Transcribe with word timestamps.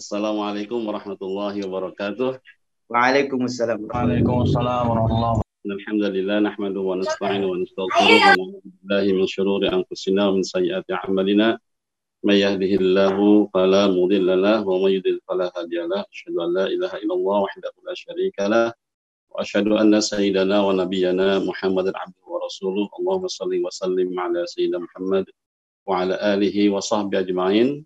Assalamualaikum 0.00 0.80
warahmatullahi 0.88 1.60
wabarakatuh. 1.60 2.40
Waalaikumsalam. 2.88 3.84
Waalaikumsalam 3.84 4.88
warahmatullahi 4.88 5.44
Alhamdulillah 5.60 6.40
nahmadu 6.40 6.88
wa 6.88 6.96
nasta'inu 6.96 7.52
wa 7.52 7.60
nastaghfiruh 7.60 8.08
wa 8.08 8.32
na'udzu 8.32 8.64
billahi 8.80 9.12
min 9.12 9.28
shururi 9.28 9.68
anfusina 9.68 10.32
wa 10.32 10.40
min 10.40 10.44
sayyiati 10.48 10.96
a'malina. 10.96 11.60
May 12.24 12.40
yahdihillahu 12.40 13.52
fala 13.52 13.92
mudilla 13.92 14.40
lahu 14.40 14.72
wa 14.72 14.88
may 14.88 14.96
yudlil 14.96 15.20
fala 15.28 15.52
hadiya 15.52 15.84
lahu. 15.84 16.08
Asyhadu 16.08 16.48
an 16.48 16.50
la 16.56 16.64
ilaha 16.72 16.96
illallah 17.04 17.38
wahdahu 17.44 17.78
la 17.84 17.92
syarika 17.92 18.48
lah 18.48 18.66
wa 19.28 19.44
asyhadu 19.44 19.76
anna 19.76 20.00
sayyidana 20.00 20.64
wa 20.64 20.80
nabiyyana 20.80 21.44
Muhammadan 21.44 21.92
abduhu 21.92 22.40
wa 22.40 22.40
rasuluh. 22.48 22.88
Allahumma 22.96 23.28
salli 23.28 23.60
wa 23.60 23.68
sallim 23.68 24.16
ala 24.16 24.48
sayyidina 24.48 24.80
Muhammad 24.80 25.28
wa 25.84 26.08
ala 26.08 26.16
alihi 26.24 26.72
wa 26.72 26.80
sahbihi 26.80 27.20
ajma'in. 27.28 27.84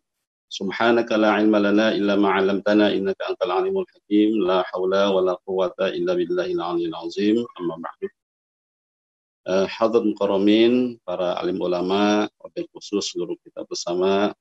Subhanaka 0.54 1.18
la 1.18 1.42
ilma 1.42 1.58
lana 1.58 1.86
illa 1.98 2.14
ma 2.14 2.38
'allamtana 2.38 2.94
innaka 2.94 3.26
antal 3.26 3.50
alimul 3.58 3.88
hakim. 3.90 4.38
La 4.38 4.62
haula 4.70 5.10
wa 5.10 5.20
la 5.28 5.34
quwwata 5.42 5.90
illa 5.98 6.14
billahil 6.14 6.62
aliyyil 6.62 6.94
azim. 6.94 7.36
Amma 7.58 7.74
ba'du. 7.82 8.06
Uh, 9.44 9.66
Hadir 9.66 10.06
Mukarramin, 10.06 10.96
para 11.02 11.36
alim 11.42 11.58
ulama, 11.58 12.30
wabil 12.40 12.64
khusus 12.72 13.12
seluruh 13.12 13.36
kita 13.44 13.66
bersama 13.68 14.32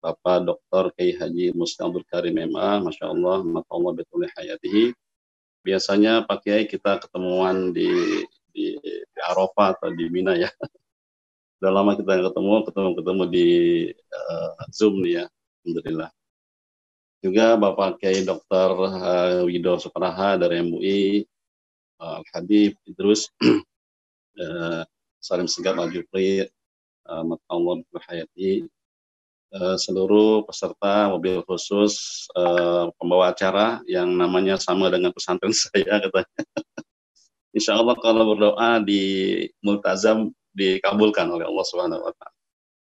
Bapak 0.00 0.48
Dr. 0.48 0.92
Kiai 0.96 1.12
Haji 1.18 1.56
Musti 1.56 1.82
Abdul 1.82 2.06
Karim 2.06 2.38
MA, 2.48 2.80
Masya 2.80 3.10
Allah, 3.10 3.42
Mata 3.42 3.68
Allah 3.74 3.92
betul 3.96 4.24
hayatihi. 4.30 4.96
Biasanya 5.60 6.24
Pak 6.24 6.46
Kiai 6.46 6.64
kita 6.64 7.00
ketemuan 7.00 7.72
di, 7.76 7.88
di, 8.52 8.76
di 8.80 9.20
Arafah 9.24 9.76
atau 9.76 9.92
di 9.92 10.08
Mina 10.08 10.36
ya. 10.36 10.48
Sudah 11.60 11.72
lama 11.76 11.92
kita 11.92 12.24
ketemu, 12.24 12.54
ketemu-ketemu 12.64 13.22
di 13.28 13.48
uh, 13.92 14.50
Zoom 14.72 15.04
nih 15.04 15.20
ya, 15.20 15.24
Alhamdulillah. 15.60 16.10
Juga 17.20 17.52
Bapak 17.60 18.00
Kiai 18.00 18.24
Dr. 18.24 18.68
Uh, 18.80 19.44
Wido 19.44 19.76
Supraha 19.76 20.40
dari 20.40 20.64
MUI, 20.64 21.20
uh, 22.00 22.24
Al-Habib 22.24 22.80
Idrus, 22.88 23.28
uh, 24.40 24.80
Salim 25.20 25.44
Segap 25.44 25.76
Al 25.76 25.92
Jufri, 25.92 26.48
uh, 27.04 27.24
Allah 27.52 27.74
berhayati, 27.92 28.64
uh, 29.52 29.76
seluruh 29.76 30.48
peserta 30.48 31.12
mobil 31.12 31.44
khusus 31.44 32.24
pembawa 32.96 33.36
acara 33.36 33.84
yang 33.84 34.08
namanya 34.16 34.56
sama 34.56 34.88
dengan 34.88 35.12
pesantren 35.12 35.52
saya 35.60 36.00
katanya. 36.00 36.40
Insya 37.52 37.76
Allah 37.76 38.00
kalau 38.00 38.32
berdoa 38.32 38.80
di 38.80 39.44
multazam 39.60 40.32
dikabulkan 40.56 41.28
oleh 41.28 41.44
Allah 41.44 41.64
Subhanahu 41.68 42.00
Wa 42.08 42.12
Taala 42.16 42.38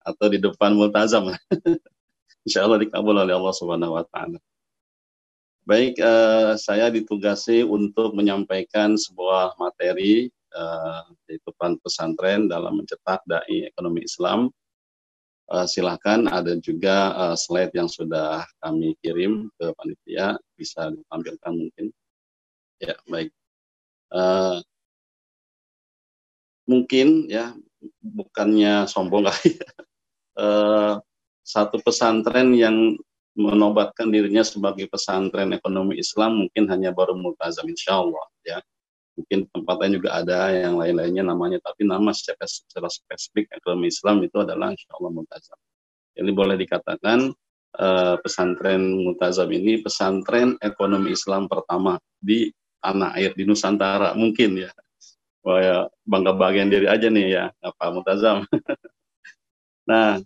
atau 0.00 0.26
di 0.28 0.38
depan 0.40 0.76
multazam, 0.76 1.32
Insya 2.44 2.64
Allah 2.64 2.80
dikabul 2.80 3.16
oleh 3.16 3.36
Allah 3.36 3.54
Subhanahu 3.54 3.96
Wa 4.00 4.04
Taala. 4.08 4.40
Baik, 5.68 6.00
uh, 6.00 6.56
saya 6.56 6.88
ditugasi 6.88 7.62
untuk 7.62 8.16
menyampaikan 8.16 8.96
sebuah 8.96 9.60
materi 9.60 10.32
uh, 10.56 11.04
yaitu 11.28 11.52
peran 11.54 11.76
pesantren 11.78 12.48
dalam 12.48 12.80
mencetak 12.80 13.20
dai 13.28 13.68
ekonomi 13.68 14.02
Islam. 14.02 14.48
Uh, 15.50 15.66
silahkan 15.66 16.30
ada 16.30 16.54
juga 16.62 17.12
uh, 17.14 17.36
slide 17.36 17.74
yang 17.74 17.90
sudah 17.90 18.46
kami 18.62 18.94
kirim 19.02 19.50
ke 19.58 19.74
panitia 19.76 20.38
bisa 20.56 20.94
ditampilkan 20.94 21.52
mungkin. 21.52 21.86
Ya 22.80 22.96
baik. 23.04 23.30
Uh, 24.10 24.64
mungkin 26.64 27.28
ya 27.28 27.52
bukannya 28.00 28.88
sombong 28.88 29.28
kali 29.28 29.54
ya. 29.60 29.70
Satu 31.50 31.82
pesantren 31.82 32.54
yang 32.54 32.94
menobatkan 33.34 34.06
dirinya 34.14 34.46
sebagai 34.46 34.86
pesantren 34.86 35.50
ekonomi 35.50 35.98
Islam 35.98 36.46
mungkin 36.46 36.70
hanya 36.70 36.94
baru 36.94 37.18
multazam 37.18 37.66
insya 37.66 37.98
Allah 37.98 38.26
ya. 38.46 38.58
Mungkin 39.18 39.50
tempatnya 39.50 39.98
juga 39.98 40.10
ada 40.22 40.54
yang 40.54 40.78
lain-lainnya 40.78 41.26
namanya 41.26 41.58
tapi 41.58 41.82
nama 41.82 42.14
secara, 42.14 42.46
secara 42.46 42.86
spesifik 42.86 43.50
ekonomi 43.50 43.90
Islam 43.90 44.22
itu 44.22 44.38
adalah 44.38 44.70
insya 44.70 44.94
Allah 44.94 45.10
multazam. 45.10 45.58
Jadi 46.14 46.30
boleh 46.30 46.54
dikatakan 46.54 47.34
uh, 47.82 48.14
pesantren 48.22 49.02
multazam 49.02 49.50
ini 49.50 49.82
pesantren 49.82 50.54
ekonomi 50.62 51.10
Islam 51.10 51.50
pertama 51.50 51.98
di 52.14 52.46
tanah 52.78 53.18
air 53.18 53.34
di 53.34 53.42
Nusantara 53.42 54.14
mungkin 54.14 54.54
ya. 54.54 54.70
Wah 55.42 55.58
ya 55.58 55.76
bangga 56.06 56.36
bagian 56.36 56.70
diri 56.70 56.86
aja 56.86 57.10
nih 57.10 57.26
ya 57.26 57.44
apa 57.58 57.84
multazam. 57.90 58.46
Nah 59.90 60.22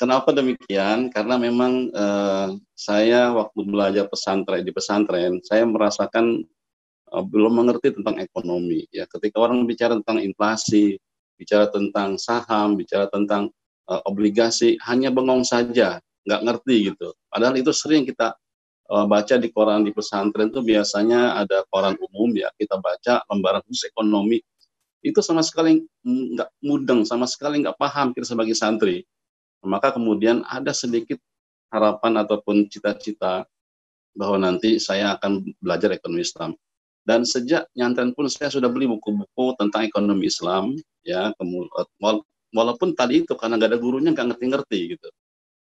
Kenapa 0.00 0.32
demikian? 0.32 1.12
Karena 1.12 1.36
memang 1.36 1.92
eh, 1.92 2.48
saya 2.72 3.36
waktu 3.36 3.60
belajar 3.68 4.08
pesantren 4.08 4.64
di 4.64 4.72
pesantren, 4.72 5.44
saya 5.44 5.68
merasakan 5.68 6.40
eh, 7.12 7.24
belum 7.28 7.60
mengerti 7.60 7.92
tentang 8.00 8.16
ekonomi. 8.16 8.88
Ya, 8.88 9.04
ketika 9.04 9.44
orang 9.44 9.68
bicara 9.68 10.00
tentang 10.00 10.24
inflasi, 10.24 10.96
bicara 11.36 11.68
tentang 11.68 12.16
saham, 12.16 12.80
bicara 12.80 13.12
tentang 13.12 13.52
eh, 13.92 14.02
obligasi, 14.08 14.80
hanya 14.88 15.12
bengong 15.12 15.44
saja, 15.44 16.00
nggak 16.24 16.42
ngerti 16.48 16.96
gitu. 16.96 17.12
Padahal 17.28 17.60
itu 17.60 17.68
sering 17.76 18.08
kita 18.08 18.32
eh, 18.88 19.04
baca 19.04 19.36
di 19.36 19.52
koran 19.52 19.84
di 19.84 19.92
pesantren 19.92 20.48
itu 20.48 20.64
biasanya 20.64 21.44
ada 21.44 21.60
koran 21.68 22.00
umum 22.08 22.32
ya, 22.40 22.48
kita 22.56 22.80
baca 22.80 23.20
lembaran 23.28 23.60
khusus 23.68 23.92
ekonomi. 23.92 24.40
Itu 25.04 25.20
sama 25.20 25.44
sekali 25.44 25.84
nggak 26.08 26.64
mudeng, 26.64 27.04
sama 27.04 27.28
sekali 27.28 27.60
nggak 27.60 27.76
paham 27.76 28.16
kita 28.16 28.24
sebagai 28.32 28.56
santri 28.56 29.04
maka 29.64 29.92
kemudian 29.94 30.44
ada 30.48 30.72
sedikit 30.72 31.20
harapan 31.70 32.20
ataupun 32.24 32.66
cita-cita 32.66 33.46
bahwa 34.14 34.42
nanti 34.42 34.82
saya 34.82 35.14
akan 35.16 35.54
belajar 35.62 35.94
ekonomi 35.94 36.26
Islam. 36.26 36.52
Dan 37.00 37.24
sejak 37.24 37.70
nyantren 37.72 38.12
pun 38.12 38.28
saya 38.28 38.52
sudah 38.52 38.68
beli 38.68 38.90
buku-buku 38.90 39.56
tentang 39.56 39.88
ekonomi 39.88 40.28
Islam, 40.28 40.76
ya, 41.00 41.32
walaupun 42.52 42.92
tadi 42.92 43.24
itu 43.24 43.32
karena 43.38 43.56
nggak 43.56 43.70
ada 43.72 43.80
gurunya 43.80 44.10
nggak 44.12 44.36
ngerti-ngerti 44.36 44.98
gitu. 44.98 45.08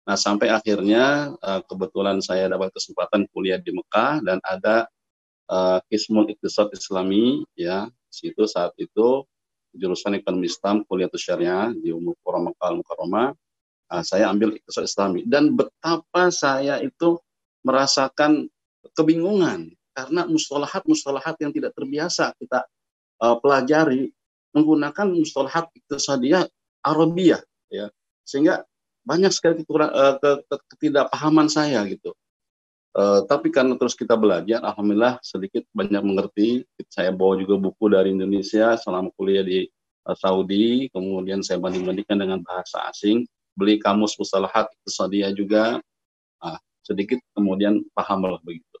Nah 0.02 0.18
sampai 0.18 0.50
akhirnya 0.50 1.32
eh, 1.38 1.60
kebetulan 1.64 2.18
saya 2.20 2.50
dapat 2.50 2.74
kesempatan 2.74 3.30
kuliah 3.30 3.56
di 3.56 3.70
Mekah 3.70 4.20
dan 4.26 4.42
ada 4.42 4.90
uh, 5.52 5.78
Kismul 5.88 6.32
Iktisad 6.32 6.72
Islami, 6.74 7.44
ya, 7.54 7.88
situ 8.12 8.44
saat 8.48 8.72
itu 8.80 9.24
jurusan 9.72 10.20
ekonomi 10.20 10.48
Islam 10.48 10.84
kuliah 10.84 11.08
syariah 11.16 11.72
di 11.72 11.92
Umur 11.92 12.16
Mekah 12.20 12.76
Mukarramah 12.76 13.32
Nah, 13.92 14.00
saya 14.00 14.32
ambil 14.32 14.56
iktisad 14.56 14.88
Islami 14.88 15.28
dan 15.28 15.52
betapa 15.52 16.32
saya 16.32 16.80
itu 16.80 17.20
merasakan 17.60 18.48
kebingungan 18.96 19.68
karena 19.92 20.24
mustalahat-mustalahat 20.24 21.36
yang 21.44 21.52
tidak 21.52 21.76
terbiasa 21.76 22.32
kita 22.40 22.64
uh, 23.20 23.36
pelajari 23.36 24.08
menggunakan 24.56 25.12
mustalahat 25.12 25.68
iktisadiyah 25.76 26.48
Arabia 26.80 27.44
ya 27.68 27.92
sehingga 28.24 28.64
banyak 29.04 29.28
sekali 29.28 29.60
kekurang, 29.60 29.92
uh, 29.92 30.16
ke, 30.16 30.30
ke, 30.48 30.56
ketidakpahaman 30.72 31.52
saya 31.52 31.84
gitu. 31.84 32.16
Uh, 32.96 33.28
tapi 33.28 33.52
karena 33.52 33.76
terus 33.76 33.92
kita 33.92 34.16
belajar, 34.16 34.64
alhamdulillah 34.64 35.20
sedikit 35.20 35.68
banyak 35.76 36.00
mengerti. 36.00 36.64
Saya 36.88 37.12
bawa 37.12 37.36
juga 37.36 37.60
buku 37.60 37.92
dari 37.92 38.16
Indonesia 38.16 38.72
selama 38.80 39.12
kuliah 39.16 39.44
di 39.44 39.68
uh, 40.08 40.16
Saudi, 40.16 40.88
kemudian 40.88 41.44
saya 41.44 41.60
banding-bandingkan 41.60 42.16
dengan 42.16 42.40
bahasa 42.40 42.88
asing 42.88 43.28
beli 43.56 43.78
kamus 43.80 44.16
mustalahat 44.16 44.68
iktisadiyah 44.82 45.32
juga. 45.36 45.78
Nah, 46.42 46.58
sedikit 46.82 47.18
kemudian 47.36 47.84
paham 47.94 48.26
lah 48.26 48.40
begitu. 48.42 48.78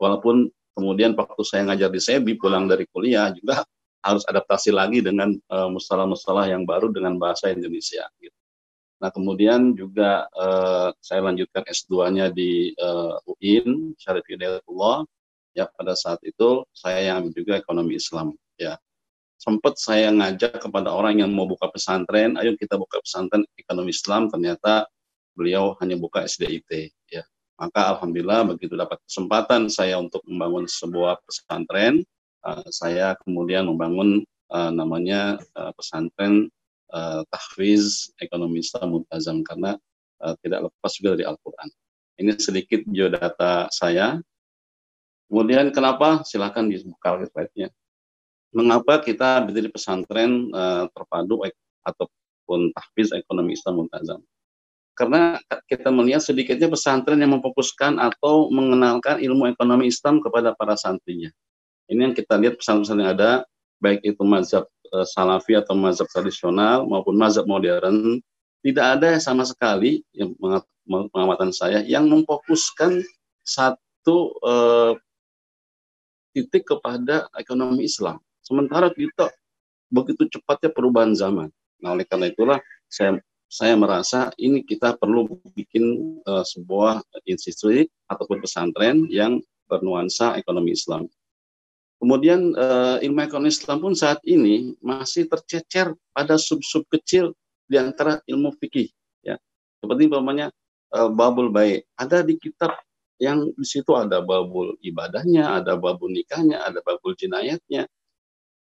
Walaupun 0.00 0.48
kemudian 0.72 1.12
waktu 1.12 1.42
saya 1.44 1.68
ngajar 1.68 1.90
di 1.92 2.00
Sebi 2.00 2.32
pulang 2.40 2.64
dari 2.64 2.88
kuliah 2.88 3.28
juga 3.34 3.60
harus 4.00 4.24
adaptasi 4.24 4.72
lagi 4.72 5.04
dengan 5.04 5.36
uh, 5.52 5.68
mustalah-mustalah 5.68 6.48
yang 6.48 6.64
baru 6.64 6.88
dengan 6.88 7.20
bahasa 7.20 7.52
Indonesia 7.52 8.08
gitu. 8.16 8.36
Nah 9.00 9.08
kemudian 9.12 9.76
juga 9.76 10.28
uh, 10.36 10.92
saya 11.00 11.24
lanjutkan 11.24 11.64
S2-nya 11.68 12.32
di 12.32 12.72
uh, 12.80 13.16
UIN 13.28 13.96
Syarif 13.96 14.24
Hidayatullah 14.28 15.04
ya 15.56 15.68
pada 15.72 15.96
saat 15.96 16.20
itu 16.24 16.64
saya 16.72 17.12
yang 17.16 17.32
juga 17.32 17.60
ekonomi 17.60 17.96
Islam 17.96 18.32
ya 18.56 18.76
sempat 19.40 19.80
saya 19.80 20.12
ngajak 20.12 20.60
kepada 20.60 20.92
orang 20.92 21.24
yang 21.24 21.32
mau 21.32 21.48
buka 21.48 21.72
pesantren, 21.72 22.36
ayo 22.36 22.52
kita 22.60 22.76
buka 22.76 23.00
pesantren 23.00 23.48
ekonomi 23.56 23.88
Islam, 23.88 24.28
ternyata 24.28 24.84
beliau 25.32 25.72
hanya 25.80 25.96
buka 25.96 26.28
SDIT. 26.28 26.92
Ya. 27.08 27.24
Maka 27.56 27.96
alhamdulillah 27.96 28.52
begitu 28.52 28.76
dapat 28.76 29.00
kesempatan 29.08 29.72
saya 29.72 29.96
untuk 29.96 30.20
membangun 30.28 30.68
sebuah 30.68 31.24
pesantren, 31.24 32.04
uh, 32.44 32.68
saya 32.68 33.16
kemudian 33.24 33.64
membangun 33.64 34.20
uh, 34.52 34.68
namanya 34.68 35.40
uh, 35.56 35.72
pesantren 35.72 36.52
uh, 36.92 37.24
tahfiz 37.32 38.12
ekonomi 38.20 38.60
Islam 38.60 39.00
Muntazam 39.00 39.40
karena 39.40 39.80
uh, 40.20 40.36
tidak 40.44 40.68
lepas 40.68 40.92
juga 41.00 41.16
dari 41.16 41.24
Al-Quran. 41.24 41.68
Ini 42.20 42.36
sedikit 42.36 42.84
biodata 42.84 43.72
saya. 43.72 44.20
Kemudian 45.32 45.72
kenapa? 45.72 46.20
Silakan 46.28 46.68
dibuka 46.68 47.16
slide-nya 47.24 47.72
mengapa 48.50 48.98
kita 48.98 49.46
berdiri 49.46 49.70
pesantren 49.70 50.50
uh, 50.50 50.90
terpadu 50.90 51.42
ataupun 51.86 52.74
tahfiz 52.74 53.14
ekonomi 53.14 53.54
Islam 53.54 53.86
muntazam. 53.86 54.20
karena 55.00 55.40
kita 55.64 55.88
melihat 55.88 56.20
sedikitnya 56.20 56.68
pesantren 56.68 57.16
yang 57.24 57.32
memfokuskan 57.32 57.96
atau 57.96 58.52
mengenalkan 58.52 59.16
ilmu 59.16 59.48
ekonomi 59.48 59.88
Islam 59.88 60.20
kepada 60.20 60.52
para 60.52 60.76
santrinya. 60.76 61.32
Ini 61.88 62.12
yang 62.12 62.14
kita 62.14 62.36
lihat 62.36 62.60
pesantren 62.60 63.00
yang 63.00 63.16
ada, 63.16 63.48
baik 63.80 64.04
itu 64.04 64.20
mazhab 64.20 64.68
e, 64.92 64.96
salafi 65.08 65.56
atau 65.56 65.72
mazhab 65.72 66.04
tradisional 66.12 66.84
maupun 66.84 67.16
mazhab 67.16 67.48
modern, 67.48 68.20
tidak 68.60 69.00
ada 69.00 69.16
sama 69.16 69.48
sekali 69.48 70.04
yang 70.12 70.36
pengamatan 70.84 71.48
saya 71.48 71.80
yang 71.88 72.04
memfokuskan 72.04 73.00
satu 73.40 74.36
e, 74.44 74.54
titik 76.36 76.68
kepada 76.68 77.26
ekonomi 77.40 77.88
Islam. 77.88 78.20
Sementara 78.50 78.90
kita 78.90 79.30
begitu 79.94 80.26
cepatnya 80.26 80.74
perubahan 80.74 81.14
zaman. 81.14 81.54
Nah, 81.78 81.94
oleh 81.94 82.02
karena 82.02 82.26
itulah 82.26 82.58
saya 82.90 83.22
saya 83.46 83.78
merasa 83.78 84.34
ini 84.42 84.66
kita 84.66 84.98
perlu 84.98 85.26
bikin 85.54 86.18
uh, 86.26 86.42
sebuah 86.42 87.02
institusi 87.30 87.86
ataupun 88.10 88.42
pesantren 88.42 89.06
yang 89.06 89.38
bernuansa 89.70 90.34
ekonomi 90.34 90.74
Islam. 90.74 91.06
Kemudian 92.02 92.58
uh, 92.58 92.98
ilmu 92.98 93.22
ekonomi 93.22 93.54
Islam 93.54 93.78
pun 93.86 93.94
saat 93.94 94.18
ini 94.26 94.74
masih 94.82 95.30
tercecer 95.30 95.94
pada 96.10 96.34
sub-sub 96.34 96.86
kecil 96.90 97.34
di 97.70 97.78
antara 97.78 98.18
ilmu 98.26 98.50
fikih. 98.58 98.90
Ya. 99.22 99.38
Seperti 99.78 100.10
umpamanya 100.10 100.50
uh, 100.90 101.06
babul 101.06 101.54
baik. 101.54 101.86
Ada 101.94 102.26
di 102.26 102.34
kitab 102.34 102.74
yang 103.20 103.50
di 103.54 103.66
situ 103.66 103.94
ada 103.94 104.18
babul 104.24 104.74
ibadahnya, 104.80 105.60
ada 105.60 105.76
babul 105.76 106.08
nikahnya, 106.08 106.64
ada 106.64 106.80
babul 106.80 107.12
jinayatnya, 107.14 107.84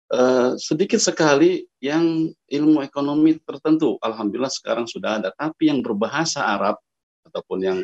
Uh, 0.09 0.57
sedikit 0.57 0.97
sekali 0.97 1.69
yang 1.85 2.33
ilmu 2.49 2.81
ekonomi 2.81 3.37
tertentu. 3.45 4.01
Alhamdulillah 4.01 4.49
sekarang 4.49 4.89
sudah 4.89 5.21
ada. 5.21 5.29
Tapi 5.37 5.69
yang 5.69 5.85
berbahasa 5.85 6.49
Arab 6.49 6.81
ataupun 7.29 7.61
yang 7.61 7.79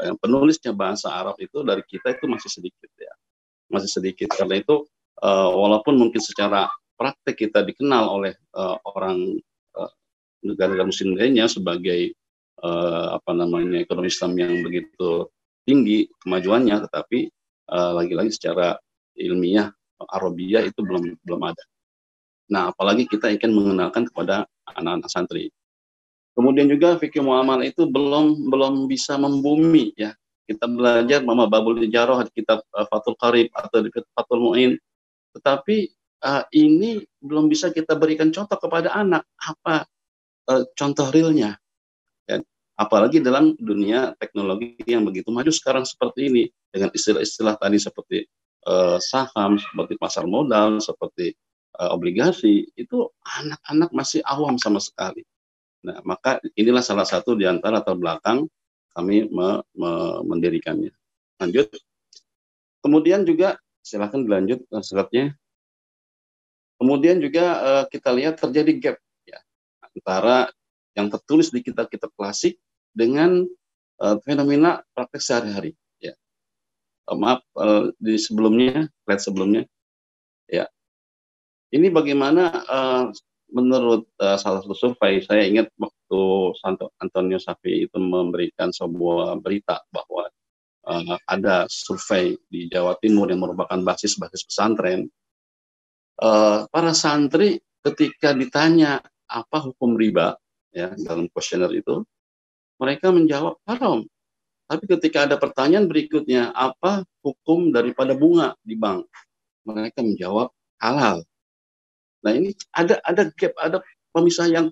yang 0.00 0.16
penulisnya 0.16 0.72
bahasa 0.72 1.12
Arab 1.12 1.36
itu 1.36 1.60
dari 1.60 1.84
kita 1.84 2.16
itu 2.16 2.24
masih 2.24 2.48
sedikit 2.48 2.88
ya, 2.96 3.12
masih 3.68 4.00
sedikit. 4.00 4.32
Karena 4.32 4.64
itu 4.64 4.88
uh, 5.20 5.50
walaupun 5.52 6.00
mungkin 6.00 6.24
secara 6.24 6.72
praktek 6.96 7.36
kita 7.36 7.60
dikenal 7.60 8.16
oleh 8.16 8.32
uh, 8.56 8.80
orang 8.88 9.36
negara-negara 10.40 10.88
muslim 10.88 11.20
lainnya 11.20 11.52
sebagai 11.52 12.16
uh, 12.64 13.20
apa 13.20 13.36
namanya 13.36 13.84
ekonomi 13.84 14.08
Islam 14.08 14.40
yang 14.40 14.64
begitu 14.64 15.28
tinggi 15.68 16.08
kemajuannya, 16.24 16.88
tetapi 16.88 17.28
lagi-lagi 17.68 18.32
uh, 18.32 18.36
secara 18.40 18.68
ilmiah 19.20 19.68
Arabia 20.06 20.62
itu 20.62 20.78
belum 20.84 21.18
belum 21.26 21.42
ada. 21.42 21.64
Nah, 22.48 22.72
apalagi 22.72 23.04
kita 23.04 23.28
ingin 23.28 23.52
mengenalkan 23.52 24.08
kepada 24.08 24.48
anak-anak 24.64 25.10
santri. 25.10 25.52
Kemudian 26.32 26.70
juga 26.70 26.94
fikih 26.96 27.20
muamalah 27.20 27.66
itu 27.66 27.84
belum 27.84 28.46
belum 28.46 28.86
bisa 28.86 29.18
membumi 29.18 29.90
ya. 29.98 30.14
Kita 30.48 30.64
belajar 30.64 31.20
Mama 31.26 31.44
Babul 31.44 31.82
di 31.82 31.90
kitab 32.32 32.64
uh, 32.72 32.86
Fatul 32.88 33.18
Qarib 33.20 33.52
atau 33.52 33.84
di 33.84 33.90
Fatul 33.92 34.40
Mu'in. 34.40 34.78
Tetapi 35.36 35.76
uh, 36.24 36.46
ini 36.56 37.04
belum 37.20 37.52
bisa 37.52 37.68
kita 37.68 37.98
berikan 37.98 38.32
contoh 38.32 38.56
kepada 38.56 38.94
anak 38.96 39.28
apa 39.36 39.84
uh, 40.48 40.64
contoh 40.72 41.10
realnya. 41.12 41.58
Ya. 42.24 42.40
Apalagi 42.78 43.20
dalam 43.20 43.58
dunia 43.58 44.14
teknologi 44.16 44.78
yang 44.86 45.04
begitu 45.04 45.28
maju 45.34 45.50
sekarang 45.52 45.84
seperti 45.84 46.32
ini 46.32 46.42
dengan 46.70 46.94
istilah-istilah 46.94 47.58
tadi 47.58 47.76
seperti 47.82 48.18
uh, 48.68 49.00
saham, 49.00 49.56
seperti 49.56 49.96
pasar 49.96 50.28
modal, 50.28 50.78
seperti 50.78 51.32
uh, 51.80 51.90
obligasi, 51.96 52.68
itu 52.76 53.08
anak-anak 53.24 53.90
masih 53.96 54.20
awam 54.28 54.60
sama 54.60 54.78
sekali. 54.78 55.24
Nah, 55.82 56.04
maka 56.04 56.42
inilah 56.58 56.84
salah 56.84 57.08
satu 57.08 57.32
di 57.32 57.48
antara 57.48 57.80
latar 57.80 57.96
belakang 57.96 58.44
kami 58.92 59.30
me, 59.32 59.64
me, 59.72 59.90
mendirikannya. 60.26 60.92
Lanjut. 61.40 61.70
Kemudian 62.82 63.22
juga 63.24 63.56
silakan 63.82 64.28
dilanjut 64.28 64.60
uh, 64.68 64.84
slide 64.84 65.32
Kemudian 66.78 67.18
juga 67.18 67.44
uh, 67.58 67.84
kita 67.90 68.14
lihat 68.14 68.38
terjadi 68.38 68.72
gap 68.78 68.96
ya 69.26 69.42
antara 69.82 70.46
yang 70.94 71.10
tertulis 71.10 71.50
di 71.50 71.58
kitab-kitab 71.58 72.14
klasik 72.14 72.54
dengan 72.94 73.42
uh, 73.98 74.16
fenomena 74.22 74.86
praktek 74.94 75.22
sehari-hari. 75.22 75.74
Eh, 77.08 77.16
maaf 77.16 77.40
uh, 77.56 77.88
di 77.96 78.20
sebelumnya 78.20 78.84
slide 79.04 79.22
sebelumnya. 79.24 79.62
Ya. 80.44 80.68
Ini 81.72 81.88
bagaimana 81.88 82.52
uh, 82.68 83.04
menurut 83.48 84.08
uh, 84.20 84.36
salah 84.36 84.60
satu 84.60 84.76
survei 84.76 85.24
saya 85.24 85.48
ingat 85.48 85.72
waktu 85.80 86.20
Santo 86.60 86.92
Antonio 87.00 87.40
Safi 87.40 87.88
itu 87.88 87.96
memberikan 87.96 88.68
sebuah 88.72 89.40
berita 89.40 89.80
bahwa 89.88 90.28
uh, 90.84 91.16
ada 91.24 91.64
survei 91.72 92.36
di 92.48 92.68
Jawa 92.68 93.00
Timur 93.00 93.32
yang 93.32 93.40
merupakan 93.40 93.80
basis-basis 93.80 94.44
pesantren. 94.44 95.08
Uh, 96.18 96.68
para 96.68 96.92
santri 96.92 97.62
ketika 97.80 98.34
ditanya 98.36 99.00
apa 99.30 99.58
hukum 99.64 99.94
riba 99.94 100.34
ya 100.74 100.92
dalam 100.98 101.30
kuesioner 101.30 101.70
itu 101.72 102.02
mereka 102.82 103.14
menjawab 103.14 103.54
haram 103.70 104.02
tapi 104.68 104.84
ketika 104.84 105.24
ada 105.24 105.40
pertanyaan 105.40 105.88
berikutnya, 105.88 106.52
apa 106.52 107.08
hukum 107.24 107.72
daripada 107.72 108.12
bunga 108.12 108.52
di 108.60 108.76
bank? 108.76 109.08
Mereka 109.64 110.04
menjawab 110.04 110.52
halal. 110.76 111.24
Nah 112.20 112.32
ini 112.36 112.52
ada 112.76 113.00
ada 113.00 113.32
gap, 113.32 113.56
ada 113.56 113.80
pemisah 114.12 114.44
yang 114.52 114.68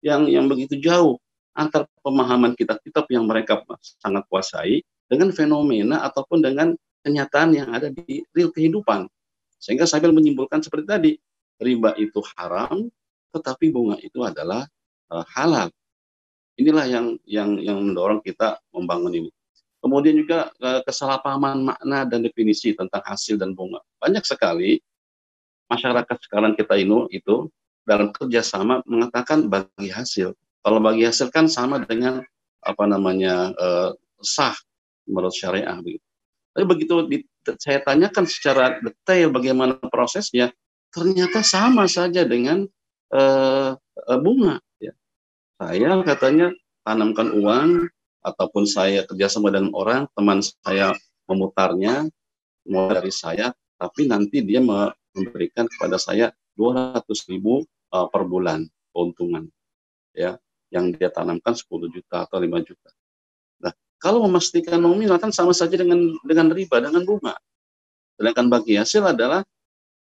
yang 0.00 0.24
yang 0.32 0.48
begitu 0.48 0.80
jauh 0.80 1.20
antar 1.52 1.84
pemahaman 2.00 2.56
kitab-kitab 2.56 3.04
yang 3.12 3.28
mereka 3.28 3.60
sangat 4.00 4.24
kuasai 4.32 4.80
dengan 5.06 5.28
fenomena 5.30 6.00
ataupun 6.08 6.40
dengan 6.40 6.72
kenyataan 7.04 7.52
yang 7.52 7.68
ada 7.68 7.92
di 7.92 8.24
real 8.32 8.48
kehidupan. 8.48 9.06
Sehingga 9.60 9.84
sambil 9.84 10.16
menyimpulkan 10.16 10.64
seperti 10.64 10.86
tadi, 10.88 11.12
riba 11.60 11.92
itu 12.00 12.20
haram, 12.34 12.88
tetapi 13.36 13.70
bunga 13.70 13.96
itu 14.00 14.24
adalah 14.24 14.64
uh, 15.12 15.24
halal. 15.36 15.68
Inilah 16.54 16.86
yang 16.86 17.06
yang 17.26 17.58
yang 17.58 17.78
mendorong 17.82 18.22
kita 18.22 18.62
membangun 18.70 19.12
ini. 19.26 19.30
Kemudian 19.84 20.16
juga 20.16 20.48
uh, 20.64 20.80
kesalahpahaman 20.86 21.60
makna 21.60 22.08
dan 22.08 22.24
definisi 22.24 22.72
tentang 22.72 23.04
hasil 23.04 23.36
dan 23.36 23.52
bunga. 23.52 23.84
Banyak 24.00 24.24
sekali 24.24 24.80
masyarakat 25.68 26.16
sekarang 26.24 26.56
kita 26.56 26.78
ini 26.80 27.04
itu 27.12 27.52
dalam 27.84 28.14
kerjasama 28.14 28.80
mengatakan 28.88 29.44
bagi 29.50 29.92
hasil. 29.92 30.32
Kalau 30.64 30.80
bagi 30.80 31.04
hasil 31.04 31.28
kan 31.28 31.52
sama 31.52 31.84
dengan 31.84 32.24
apa 32.64 32.84
namanya 32.88 33.52
uh, 33.60 33.92
sah 34.24 34.56
menurut 35.04 35.36
syariah 35.36 35.76
begitu. 35.84 36.04
Tapi 36.56 36.64
begitu 36.64 36.94
di, 37.04 37.18
saya 37.60 37.84
tanyakan 37.84 38.24
secara 38.24 38.80
detail 38.80 39.28
bagaimana 39.28 39.76
prosesnya, 39.92 40.48
ternyata 40.88 41.44
sama 41.44 41.84
saja 41.84 42.24
dengan 42.24 42.64
uh, 43.12 43.76
bunga. 44.16 44.63
Saya 45.64 45.96
katanya 46.04 46.52
tanamkan 46.84 47.32
uang 47.40 47.88
ataupun 48.20 48.68
saya 48.68 49.08
kerjasama 49.08 49.48
dengan 49.48 49.72
orang, 49.72 50.04
teman 50.12 50.44
saya 50.44 50.92
memutarnya 51.24 52.04
mulai 52.68 53.00
dari 53.00 53.08
saya, 53.08 53.48
tapi 53.80 54.04
nanti 54.04 54.44
dia 54.44 54.60
memberikan 54.60 55.64
kepada 55.64 55.96
saya 55.96 56.36
200 56.60 57.00
ribu 57.32 57.64
uh, 57.96 58.06
per 58.12 58.28
bulan 58.28 58.68
keuntungan, 58.92 59.48
ya, 60.12 60.36
yang 60.68 60.92
dia 60.92 61.08
tanamkan 61.08 61.56
10 61.56 61.64
juta 61.88 62.28
atau 62.28 62.36
5 62.36 62.44
juta. 62.60 62.90
Nah, 63.64 63.72
kalau 63.96 64.20
memastikan 64.28 64.76
nominal 64.76 65.16
kan 65.16 65.32
sama 65.32 65.56
saja 65.56 65.80
dengan 65.80 66.12
dengan 66.28 66.52
riba, 66.52 66.76
dengan 66.84 67.08
bunga. 67.08 67.40
Sedangkan 68.20 68.52
bagi 68.52 68.76
hasil 68.76 69.00
adalah 69.00 69.40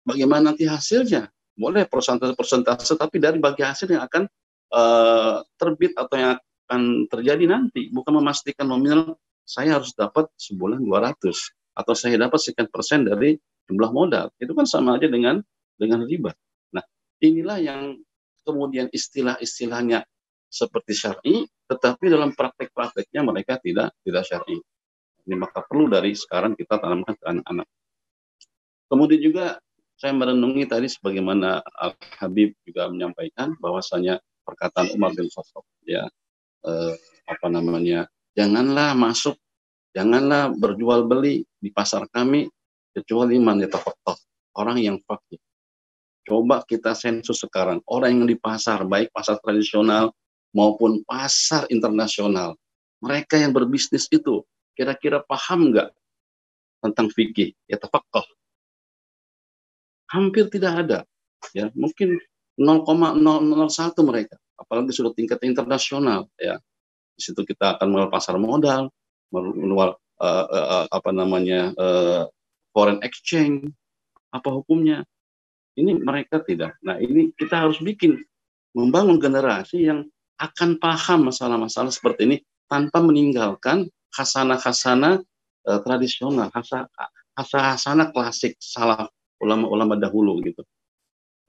bagaimana 0.07 0.55
nanti 0.55 0.63
hasilnya. 0.63 1.27
Boleh 1.59 1.91
persentase-persentase, 1.91 2.95
tapi 2.95 3.19
dari 3.19 3.43
bagi 3.43 3.67
hasil 3.67 3.91
yang 3.91 4.07
akan 4.07 4.31
uh, 4.73 5.43
terbit 5.59 5.93
atau 5.95 6.17
yang 6.17 6.33
akan 6.71 7.11
terjadi 7.11 7.45
nanti, 7.51 7.91
bukan 7.91 8.23
memastikan 8.23 8.71
nominal 8.71 9.19
saya 9.43 9.83
harus 9.83 9.91
dapat 9.99 10.31
sebulan 10.39 10.79
200 10.87 11.19
atau 11.75 11.95
saya 11.99 12.15
dapat 12.15 12.39
sekian 12.39 12.71
persen 12.71 13.03
dari 13.03 13.35
jumlah 13.67 13.91
modal. 13.91 14.31
Itu 14.39 14.55
kan 14.55 14.67
sama 14.67 14.95
aja 14.95 15.11
dengan 15.11 15.43
dengan 15.75 16.07
riba. 16.07 16.31
Nah, 16.71 16.85
inilah 17.19 17.59
yang 17.59 17.99
kemudian 18.47 18.87
istilah-istilahnya 18.95 20.07
seperti 20.51 20.93
syar'i, 20.95 21.35
tetapi 21.71 22.11
dalam 22.11 22.35
praktek-prakteknya 22.35 23.23
mereka 23.23 23.59
tidak 23.63 23.95
tidak 24.03 24.27
syar'i. 24.27 24.59
Ini 25.27 25.35
maka 25.39 25.63
perlu 25.63 25.87
dari 25.87 26.15
sekarang 26.15 26.59
kita 26.59 26.79
tanamkan 26.79 27.15
ke 27.15 27.25
anak-anak. 27.27 27.67
Kemudian 28.91 29.23
juga 29.23 29.59
saya 29.95 30.17
merenungi 30.17 30.67
tadi 30.67 30.91
sebagaimana 30.91 31.63
Al 31.63 31.95
Habib 32.19 32.57
juga 32.67 32.91
menyampaikan 32.91 33.55
bahwasanya 33.63 34.19
perkataan 34.51 34.91
Umar 34.99 35.15
bin 35.15 35.31
Khattab 35.31 35.65
ya 35.87 36.05
eh, 36.67 36.95
apa 37.31 37.47
namanya 37.47 38.11
janganlah 38.35 38.99
masuk 38.99 39.39
janganlah 39.95 40.51
berjual 40.51 41.07
beli 41.07 41.47
di 41.63 41.71
pasar 41.71 42.11
kami 42.11 42.51
kecuali 42.91 43.39
man 43.39 43.63
orang 44.59 44.79
yang 44.83 44.99
fakir 45.07 45.39
coba 46.27 46.67
kita 46.67 46.99
sensus 46.99 47.39
sekarang 47.39 47.79
orang 47.87 48.19
yang 48.19 48.27
di 48.27 48.35
pasar 48.35 48.83
baik 48.83 49.15
pasar 49.15 49.39
tradisional 49.39 50.11
maupun 50.55 51.03
pasar 51.07 51.67
internasional. 51.71 52.59
Mereka 53.01 53.41
yang 53.41 53.55
berbisnis 53.55 54.11
itu 54.13 54.45
kira-kira 54.77 55.25
paham 55.25 55.73
nggak 55.73 55.89
tentang 56.85 57.09
fikih, 57.13 57.57
ya 57.69 57.81
tafakkah. 57.81 58.25
Hampir 60.11 60.51
tidak 60.51 60.75
ada. 60.87 60.99
Ya, 61.57 61.73
mungkin 61.73 62.21
0,001 62.61 63.97
mereka, 64.05 64.37
apalagi 64.61 64.93
sudah 64.93 65.17
tingkat 65.17 65.41
internasional 65.49 66.29
ya. 66.37 66.61
Di 67.17 67.21
situ 67.25 67.41
kita 67.49 67.77
akan 67.77 67.87
mengenal 67.89 68.11
pasar 68.13 68.37
modal, 68.37 68.93
mengenal 69.33 69.97
uh, 70.21 70.47
uh, 70.47 70.85
apa 70.93 71.11
namanya 71.17 71.73
uh, 71.81 72.29
foreign 72.77 73.01
exchange, 73.01 73.73
apa 74.29 74.53
hukumnya. 74.53 75.09
Ini 75.81 75.97
mereka 76.05 76.45
tidak. 76.45 76.77
Nah, 76.85 77.01
ini 77.01 77.33
kita 77.33 77.65
harus 77.65 77.81
bikin 77.81 78.21
membangun 78.77 79.17
generasi 79.17 79.89
yang 79.89 80.05
akan 80.37 80.77
paham 80.77 81.33
masalah-masalah 81.33 81.89
seperti 81.89 82.29
ini 82.29 82.37
tanpa 82.69 83.01
meninggalkan 83.01 83.89
khasana-khasana 84.13 85.25
uh, 85.65 85.81
tradisional, 85.81 86.53
khasana 86.53 88.05
klasik 88.13 88.61
salah 88.61 89.09
ulama-ulama 89.41 89.97
dahulu 89.97 90.37
gitu. 90.45 90.61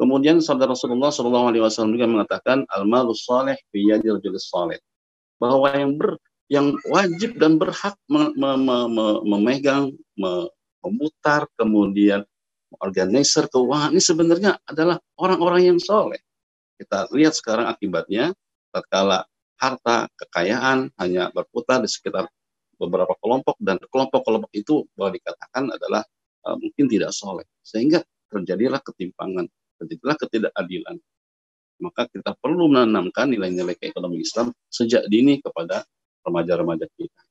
Kemudian 0.02 0.42
saudara 0.42 0.74
Rasulullah 0.74 1.14
Shallallahu 1.14 1.54
Alaihi 1.54 1.62
Wasallam 1.62 1.94
juga 1.94 2.10
mengatakan 2.10 2.66
al-malus 2.74 3.22
saleh 3.22 3.54
biyadil 3.70 4.18
saleh 4.42 4.82
bahwa 5.38 5.70
yang 5.78 5.94
ber 5.94 6.18
yang 6.50 6.74
wajib 6.90 7.38
dan 7.38 7.62
berhak 7.62 7.94
me, 8.10 8.34
memegang, 9.22 9.94
me, 10.18 10.50
memutar, 10.82 11.46
kemudian 11.54 12.26
organizer 12.82 13.46
keuangan 13.46 13.94
ini 13.94 14.02
sebenarnya 14.02 14.52
adalah 14.66 14.98
orang-orang 15.22 15.70
yang 15.70 15.80
soleh. 15.80 16.18
Kita 16.82 17.06
lihat 17.14 17.38
sekarang 17.38 17.70
akibatnya, 17.70 18.34
tatkala 18.74 19.30
harta 19.62 20.10
kekayaan 20.18 20.90
hanya 20.98 21.30
berputar 21.30 21.78
di 21.86 21.88
sekitar 21.88 22.26
beberapa 22.82 23.14
kelompok 23.22 23.56
dan 23.62 23.78
kelompok-kelompok 23.78 24.50
itu 24.58 24.90
boleh 24.98 25.22
dikatakan 25.22 25.70
adalah 25.70 26.02
uh, 26.50 26.58
mungkin 26.58 26.90
tidak 26.90 27.14
soleh, 27.14 27.46
sehingga 27.62 28.02
terjadilah 28.34 28.82
ketimpangan 28.82 29.46
terjadilah 29.82 30.16
ketidakadilan. 30.22 30.96
Maka 31.82 32.06
kita 32.14 32.38
perlu 32.38 32.70
menanamkan 32.70 33.34
nilai-nilai 33.34 33.74
ekonomi 33.82 34.22
Islam 34.22 34.54
sejak 34.70 35.10
dini 35.10 35.42
kepada 35.42 35.82
remaja-remaja 36.22 36.86
kita. 36.94 37.22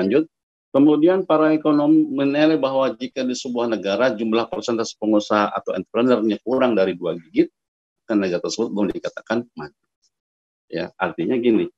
Lanjut. 0.00 0.24
Kemudian 0.68 1.24
para 1.24 1.56
ekonom 1.56 1.88
menilai 1.88 2.60
bahwa 2.60 2.92
jika 2.92 3.24
di 3.24 3.32
sebuah 3.32 3.72
negara 3.72 4.12
jumlah 4.12 4.52
persentase 4.52 5.00
pengusaha 5.00 5.48
atau 5.48 5.72
entrepreneurnya 5.72 6.36
kurang 6.44 6.76
dari 6.76 6.92
dua 6.92 7.16
digit, 7.16 7.48
kan 8.04 8.20
negara 8.20 8.44
tersebut 8.44 8.68
belum 8.76 8.92
dikatakan 8.92 9.48
maju. 9.56 9.84
Ya, 10.68 10.92
artinya 11.00 11.40
gini, 11.40 11.72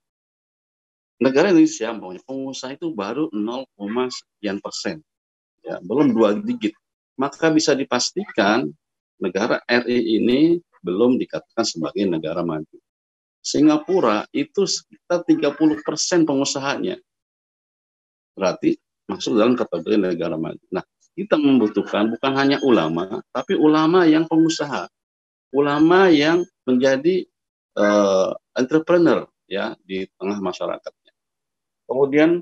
negara 1.22 1.54
Indonesia 1.54 1.94
punya 1.94 2.18
pengusaha 2.26 2.74
itu 2.74 2.90
baru 2.90 3.30
0, 3.30 3.62
sekian 4.10 4.58
persen, 4.58 5.06
ya 5.62 5.78
belum 5.78 6.10
dua 6.10 6.34
digit. 6.42 6.74
Maka 7.14 7.54
bisa 7.54 7.78
dipastikan 7.78 8.74
negara 9.20 9.60
RI 9.68 10.20
ini 10.20 10.58
belum 10.80 11.20
dikatakan 11.20 11.64
sebagai 11.64 12.08
negara 12.08 12.40
maju. 12.40 12.76
Singapura 13.40 14.28
itu 14.36 14.68
sekitar 14.68 15.24
30 15.24 15.56
persen 15.80 16.28
pengusahanya. 16.28 17.00
Berarti 18.36 18.76
masuk 19.08 19.36
dalam 19.36 19.56
kategori 19.56 19.96
negara 19.96 20.36
maju. 20.36 20.60
Nah, 20.72 20.84
kita 21.16 21.36
membutuhkan 21.40 22.12
bukan 22.16 22.32
hanya 22.36 22.60
ulama, 22.64 23.20
tapi 23.32 23.56
ulama 23.56 24.04
yang 24.08 24.24
pengusaha. 24.28 24.88
Ulama 25.50 26.06
yang 26.12 26.46
menjadi 26.62 27.26
uh, 27.74 28.30
entrepreneur 28.54 29.26
ya 29.50 29.74
di 29.82 30.06
tengah 30.14 30.38
masyarakatnya. 30.38 31.12
Kemudian 31.90 32.38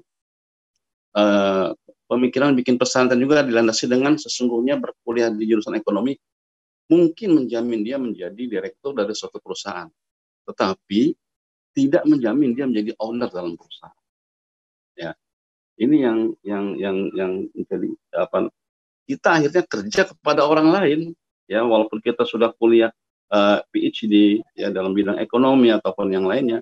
uh, 1.16 1.73
pemikiran 2.04 2.52
bikin 2.52 2.76
pesantren 2.76 3.16
juga 3.16 3.40
dilandasi 3.40 3.88
dengan 3.88 4.20
sesungguhnya 4.20 4.76
berkuliah 4.76 5.32
di 5.32 5.49
jurusan 5.49 5.80
ekonomi 5.80 6.12
mungkin 6.88 7.45
menjamin 7.45 7.80
dia 7.85 8.00
menjadi 8.00 8.42
direktur 8.49 8.97
dari 8.97 9.12
suatu 9.12 9.38
perusahaan, 9.38 9.88
tetapi 10.49 11.12
tidak 11.76 12.02
menjamin 12.09 12.57
dia 12.57 12.64
menjadi 12.64 12.97
owner 12.99 13.28
dalam 13.28 13.54
perusahaan. 13.54 13.95
Ya, 14.99 15.14
ini 15.78 16.02
yang 16.02 16.18
yang 16.42 16.64
yang 16.75 16.97
yang 17.14 17.33
menjadi 17.54 17.88
apa? 18.16 18.50
Kita 19.09 19.28
akhirnya 19.40 19.64
kerja 19.64 20.02
kepada 20.11 20.42
orang 20.45 20.68
lain, 20.75 21.00
ya 21.49 21.64
walaupun 21.64 22.00
kita 22.02 22.26
sudah 22.28 22.52
kuliah 22.57 22.92
uh, 23.33 23.61
eh, 23.73 23.90
PhD 23.92 24.45
ya 24.57 24.68
dalam 24.73 24.92
bidang 24.97 25.21
ekonomi 25.21 25.73
ataupun 25.73 26.12
yang 26.12 26.26
lainnya. 26.26 26.61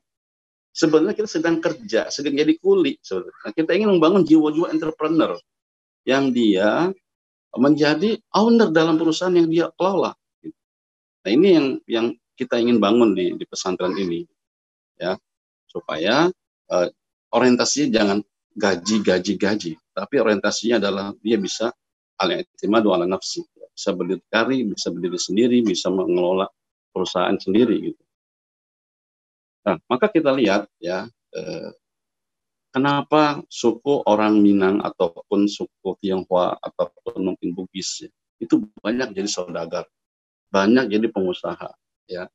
Sebenarnya 0.77 1.17
kita 1.17 1.41
sedang 1.41 1.57
kerja, 1.57 2.13
sedang 2.13 2.37
jadi 2.37 2.53
kuli. 2.61 3.01
Nah, 3.01 3.53
kita 3.57 3.73
ingin 3.73 3.97
membangun 3.97 4.29
jiwa-jiwa 4.29 4.69
entrepreneur 4.69 5.41
yang 6.05 6.29
dia 6.37 6.93
menjadi 7.55 8.19
owner 8.35 8.75
dalam 8.75 8.99
perusahaan 8.99 9.35
yang 9.35 9.49
dia 9.49 9.67
kelola. 9.79 10.13
Nah 11.23 11.31
ini 11.31 11.49
yang 11.55 11.67
yang 11.87 12.07
kita 12.37 12.61
ingin 12.61 12.83
bangun 12.83 13.17
di, 13.17 13.33
di 13.35 13.45
pesantren 13.49 13.97
ini, 13.97 14.27
ya 15.01 15.17
supaya 15.71 16.29
uh, 16.71 16.89
orientasinya 17.33 17.89
jangan 17.93 18.19
gaji 18.57 18.97
gaji 19.05 19.33
gaji, 19.37 19.73
tapi 19.93 20.15
orientasinya 20.21 20.81
adalah 20.81 21.07
dia 21.21 21.37
bisa 21.41 21.73
al-i'timadu 22.21 22.93
nafsi, 23.05 23.45
bisa 23.77 23.93
berdikari, 23.93 24.65
bisa 24.65 24.89
berdiri 24.89 25.21
sendiri, 25.21 25.59
bisa 25.61 25.93
mengelola 25.93 26.49
perusahaan 26.93 27.37
sendiri 27.37 27.93
gitu. 27.93 28.03
Nah, 29.69 29.77
maka 29.91 30.09
kita 30.09 30.33
lihat 30.33 30.71
ya 30.81 31.05
eh, 31.37 31.69
kenapa 32.77 33.41
suku 33.49 34.05
orang 34.05 34.37
Minang 34.45 34.85
ataupun 34.85 35.49
suku 35.49 35.97
Tionghoa 36.05 36.61
ataupun 36.61 37.33
mungkin 37.33 37.57
Bugis 37.57 38.05
ya, 38.05 38.11
itu 38.37 38.61
banyak 38.85 39.17
jadi 39.17 39.25
saudagar, 39.25 39.89
banyak 40.53 40.93
jadi 40.93 41.09
pengusaha 41.09 41.73
ya. 42.05 42.29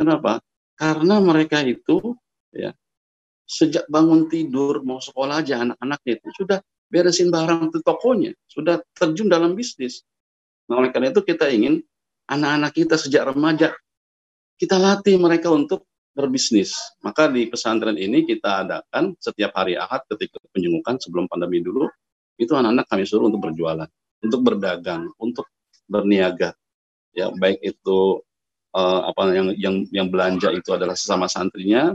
Kenapa? 0.00 0.40
Karena 0.80 1.20
mereka 1.20 1.60
itu 1.60 2.16
ya 2.48 2.72
sejak 3.44 3.84
bangun 3.92 4.32
tidur 4.32 4.80
mau 4.80 5.04
sekolah 5.04 5.44
aja 5.44 5.60
anak-anaknya 5.60 6.12
itu 6.16 6.28
sudah 6.32 6.58
beresin 6.88 7.28
barang 7.28 7.68
di 7.68 7.84
tokonya, 7.84 8.32
sudah 8.48 8.80
terjun 8.96 9.28
dalam 9.28 9.52
bisnis. 9.52 10.00
Nah, 10.64 10.80
oleh 10.80 10.88
karena 10.88 11.12
itu 11.12 11.20
kita 11.20 11.52
ingin 11.52 11.84
anak-anak 12.24 12.72
kita 12.72 12.96
sejak 12.96 13.28
remaja 13.28 13.76
kita 14.56 14.80
latih 14.80 15.20
mereka 15.20 15.50
untuk 15.52 15.84
berbisnis. 16.14 16.78
Maka 17.02 17.28
di 17.28 17.50
pesantren 17.50 17.98
ini 17.98 18.22
kita 18.24 18.64
adakan 18.64 19.18
setiap 19.18 19.52
hari 19.58 19.74
Ahad 19.74 20.06
ketika 20.08 20.38
penjungukan 20.54 20.96
sebelum 21.02 21.26
pandemi 21.26 21.60
dulu, 21.60 21.90
itu 22.38 22.54
anak-anak 22.54 22.86
kami 22.86 23.04
suruh 23.04 23.28
untuk 23.28 23.50
berjualan, 23.50 23.90
untuk 24.22 24.40
berdagang, 24.42 25.10
untuk 25.18 25.50
berniaga. 25.90 26.54
Ya, 27.14 27.30
baik 27.30 27.62
itu 27.62 28.22
uh, 28.74 29.00
apa 29.10 29.22
yang 29.34 29.54
yang 29.54 29.76
yang 29.90 30.06
belanja 30.10 30.50
itu 30.50 30.70
adalah 30.74 30.98
sesama 30.98 31.30
santrinya, 31.30 31.94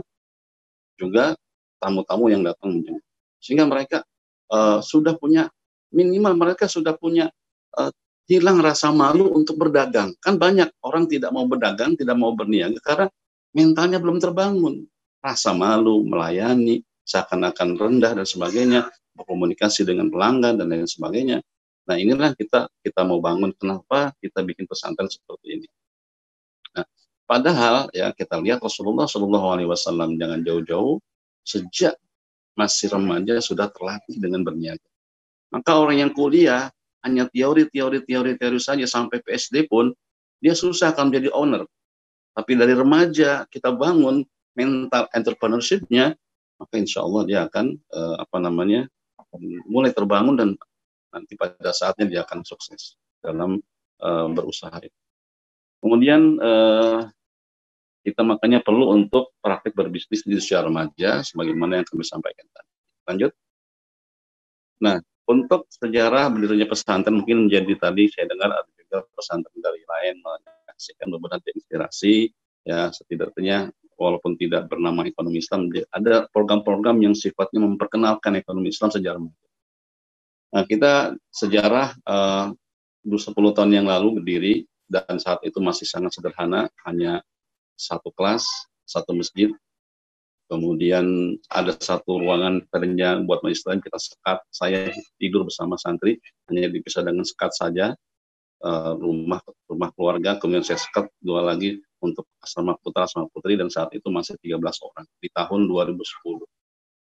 juga 0.96 1.36
tamu-tamu 1.80 2.28
yang 2.28 2.44
datang 2.44 2.76
menjenguk. 2.76 3.04
Sehingga 3.40 3.64
mereka 3.64 4.04
uh, 4.52 4.84
sudah 4.84 5.16
punya 5.16 5.48
minimal 5.92 6.36
mereka 6.36 6.68
sudah 6.68 6.96
punya 6.96 7.28
uh, 7.76 7.92
hilang 8.28 8.60
rasa 8.62 8.92
malu 8.92 9.32
untuk 9.32 9.58
berdagang. 9.58 10.14
Kan 10.20 10.36
banyak 10.36 10.70
orang 10.84 11.08
tidak 11.08 11.32
mau 11.32 11.44
berdagang, 11.48 11.96
tidak 11.96 12.16
mau 12.16 12.32
berniaga 12.36 12.78
karena 12.84 13.06
mentalnya 13.54 13.98
belum 13.98 14.22
terbangun. 14.22 14.86
Rasa 15.20 15.52
malu, 15.52 16.06
melayani, 16.06 16.80
seakan-akan 17.04 17.76
rendah 17.76 18.12
dan 18.16 18.26
sebagainya, 18.26 18.88
berkomunikasi 19.18 19.84
dengan 19.84 20.08
pelanggan 20.08 20.56
dan 20.56 20.70
lain 20.70 20.88
sebagainya. 20.88 21.42
Nah 21.90 21.96
inilah 21.98 22.32
kita 22.38 22.70
kita 22.80 23.00
mau 23.02 23.18
bangun. 23.18 23.50
Kenapa 23.58 24.14
kita 24.22 24.46
bikin 24.46 24.64
pesantren 24.64 25.10
seperti 25.10 25.60
ini? 25.60 25.68
Nah, 26.78 26.86
padahal 27.26 27.90
ya 27.90 28.14
kita 28.14 28.38
lihat 28.38 28.62
Rasulullah 28.62 29.10
Shallallahu 29.10 29.46
Alaihi 29.58 29.68
Wasallam 29.68 30.14
jangan 30.16 30.40
jauh-jauh 30.46 31.02
sejak 31.42 31.98
masih 32.54 32.92
remaja 32.92 33.42
sudah 33.42 33.68
terlatih 33.72 34.20
dengan 34.22 34.46
berniaga. 34.46 34.86
Maka 35.50 35.82
orang 35.82 36.06
yang 36.06 36.12
kuliah 36.14 36.70
hanya 37.02 37.26
teori, 37.26 37.66
teori, 37.72 38.04
teori, 38.06 38.36
teori 38.38 38.60
saja 38.60 38.86
sampai 38.86 39.24
PSD 39.24 39.66
pun 39.66 39.90
dia 40.38 40.54
susah 40.54 40.94
akan 40.94 41.10
menjadi 41.10 41.34
owner. 41.34 41.64
Tapi 42.30 42.52
dari 42.54 42.74
remaja 42.74 43.44
kita 43.50 43.74
bangun 43.74 44.22
mental 44.54 45.10
entrepreneurship-nya, 45.14 46.14
maka 46.60 46.74
insya 46.76 47.02
Allah 47.02 47.22
dia 47.26 47.40
akan 47.46 47.66
uh, 47.90 48.16
apa 48.20 48.36
namanya 48.38 48.86
mulai 49.70 49.94
terbangun 49.94 50.34
dan 50.34 50.48
nanti 51.14 51.38
pada 51.38 51.70
saatnya 51.70 52.06
dia 52.06 52.20
akan 52.26 52.42
sukses 52.42 52.98
dalam 53.22 53.58
uh, 54.02 54.28
berusaha. 54.30 54.78
Kemudian 55.80 56.36
uh, 56.38 57.08
kita 58.00 58.24
makanya 58.24 58.64
perlu 58.64 58.92
untuk 58.96 59.36
praktik 59.44 59.76
berbisnis 59.76 60.24
di 60.24 60.36
usia 60.36 60.64
remaja, 60.64 61.20
sebagaimana 61.20 61.80
yang 61.80 61.86
kami 61.88 62.04
sampaikan 62.04 62.48
tadi. 62.52 62.72
Lanjut. 63.08 63.32
Nah, 64.80 64.96
untuk 65.28 65.68
sejarah 65.68 66.32
berdirinya 66.32 66.66
pesantren 66.66 67.20
mungkin 67.20 67.46
menjadi 67.46 67.76
tadi 67.76 68.08
saya 68.08 68.26
dengar 68.26 68.50
ada 68.50 68.70
juga 68.74 69.04
pesantren 69.14 69.60
dari 69.60 69.82
lain 69.84 70.16
menyaksikan 70.80 71.12
beberapa 71.12 71.44
inspirasi 71.52 72.32
ya 72.64 72.88
setidaknya 72.88 73.68
walaupun 74.00 74.32
tidak 74.40 74.64
bernama 74.72 75.04
ekonomi 75.04 75.44
Islam, 75.44 75.68
ada 75.92 76.24
program-program 76.32 77.04
yang 77.04 77.12
sifatnya 77.12 77.60
memperkenalkan 77.60 78.40
ekonomi 78.40 78.72
Islam 78.72 78.88
sejarah. 78.88 79.20
Nah, 80.56 80.64
kita 80.64 81.20
sejarah 81.28 81.92
uh, 82.08 82.48
10 83.04 83.12
tahun 83.28 83.70
yang 83.76 83.84
lalu 83.84 84.24
berdiri 84.24 84.54
dan 84.88 85.20
saat 85.20 85.44
itu 85.44 85.60
masih 85.60 85.84
sangat 85.84 86.16
sederhana, 86.16 86.72
hanya 86.88 87.20
satu 87.76 88.08
kelas, 88.16 88.48
satu 88.88 89.12
masjid, 89.12 89.52
kemudian 90.48 91.36
ada 91.52 91.76
satu 91.76 92.24
ruangan 92.24 92.64
perenjang 92.72 93.28
buat 93.28 93.44
majelis 93.44 93.62
kita 93.68 94.00
sekat, 94.00 94.38
saya 94.48 94.88
tidur 95.20 95.44
bersama 95.44 95.76
santri, 95.76 96.16
hanya 96.48 96.72
dipisah 96.72 97.04
dengan 97.04 97.28
sekat 97.28 97.52
saja, 97.52 97.92
uh, 98.64 98.94
rumah 98.96 99.40
rumah 99.68 99.90
keluarga, 99.96 100.36
kemudian 100.40 100.64
saya 100.64 100.80
sekat 100.80 101.08
dua 101.20 101.44
lagi 101.44 101.80
untuk 102.00 102.28
asrama 102.40 102.76
putra, 102.80 103.04
asrama 103.04 103.28
putri, 103.28 103.60
dan 103.60 103.68
saat 103.68 103.92
itu 103.92 104.08
masih 104.08 104.36
13 104.40 104.56
orang 104.60 105.06
di 105.20 105.28
tahun 105.32 105.68
2010. 105.68 106.40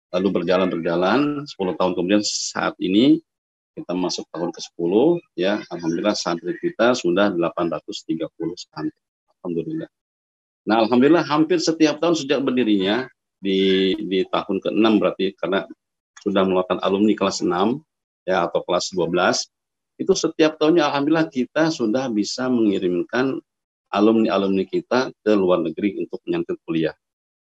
Lalu 0.09 0.27
berjalan-berjalan, 0.33 1.45
10 1.45 1.77
tahun 1.77 1.91
kemudian 1.93 2.25
saat 2.25 2.73
ini 2.81 3.21
kita 3.79 3.95
masuk 3.95 4.27
tahun 4.35 4.51
ke-10 4.51 4.91
ya 5.39 5.63
alhamdulillah 5.71 6.17
santri 6.17 6.51
kita 6.59 6.91
sudah 6.99 7.31
830 7.31 8.27
santri 8.59 9.01
alhamdulillah 9.39 9.89
nah 10.67 10.83
alhamdulillah 10.83 11.23
hampir 11.23 11.63
setiap 11.63 12.03
tahun 12.03 12.19
sejak 12.19 12.43
berdirinya 12.43 13.07
di 13.39 13.95
di 13.95 14.27
tahun 14.27 14.59
ke-6 14.59 14.85
berarti 14.99 15.25
karena 15.39 15.63
sudah 16.19 16.43
melakukan 16.43 16.83
alumni 16.83 17.15
kelas 17.15 17.39
6 17.39 17.79
ya 18.27 18.51
atau 18.51 18.59
kelas 18.67 18.91
12 18.91 19.47
itu 19.99 20.15
setiap 20.15 20.55
tahunnya 20.55 20.87
alhamdulillah 20.87 21.27
kita 21.27 21.67
sudah 21.69 22.07
bisa 22.07 22.47
mengirimkan 22.47 23.35
alumni-alumni 23.91 24.63
kita 24.63 25.11
ke 25.11 25.31
luar 25.35 25.59
negeri 25.59 25.99
untuk 25.99 26.23
menyantri 26.23 26.55
kuliah. 26.63 26.95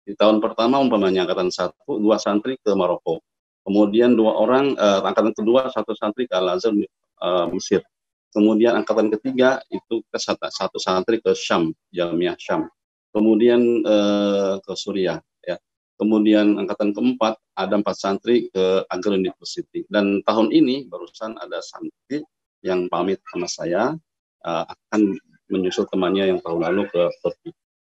Di 0.01 0.17
tahun 0.17 0.41
pertama 0.41 0.81
umpamanya 0.81 1.29
angkatan 1.29 1.53
satu 1.53 2.01
dua 2.01 2.17
santri 2.17 2.57
ke 2.57 2.73
Maroko, 2.73 3.21
Kemudian 3.61 4.17
dua 4.17 4.41
orang 4.41 4.73
uh, 4.75 5.05
angkatan 5.05 5.37
kedua 5.37 5.69
satu 5.69 5.93
santri 5.93 6.25
ke 6.25 6.33
Al 6.33 6.57
Azhar 6.57 6.73
uh, 6.73 7.47
Mesir. 7.53 7.85
Kemudian 8.33 8.79
angkatan 8.79 9.11
ketiga 9.13 9.61
itu 9.69 10.01
ke 10.07 10.17
satu, 10.17 10.49
satu 10.49 10.79
santri 10.81 11.21
ke 11.21 11.35
Syam, 11.37 11.75
Jamiah 11.93 12.39
Syam. 12.41 12.71
Kemudian 13.11 13.61
uh, 13.85 14.63
ke 14.63 14.73
Suriah. 14.79 15.21
Kemudian 16.01 16.57
angkatan 16.57 16.97
keempat 16.97 17.37
ada 17.61 17.77
empat 17.77 17.93
santri 18.01 18.49
ke 18.49 18.89
Agar 18.89 19.21
University. 19.21 19.85
Dan 19.85 20.25
tahun 20.25 20.49
ini 20.49 20.89
barusan 20.89 21.37
ada 21.37 21.61
santri 21.61 22.25
yang 22.65 22.89
pamit 22.89 23.21
sama 23.29 23.45
saya 23.45 23.93
uh, 24.49 24.65
akan 24.65 25.21
menyusul 25.53 25.85
temannya 25.93 26.33
yang 26.33 26.41
tahun 26.41 26.65
lalu 26.73 26.89
ke 26.89 27.03
Turki. 27.21 27.51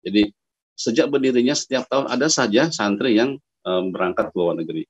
Jadi 0.04 0.36
sejak 0.76 1.08
berdirinya 1.08 1.56
setiap 1.56 1.88
tahun 1.88 2.12
ada 2.12 2.28
saja 2.28 2.68
santri 2.76 3.16
yang 3.16 3.40
um, 3.64 3.96
berangkat 3.96 4.34
ke 4.34 4.36
luar 4.36 4.60
negeri. 4.60 4.84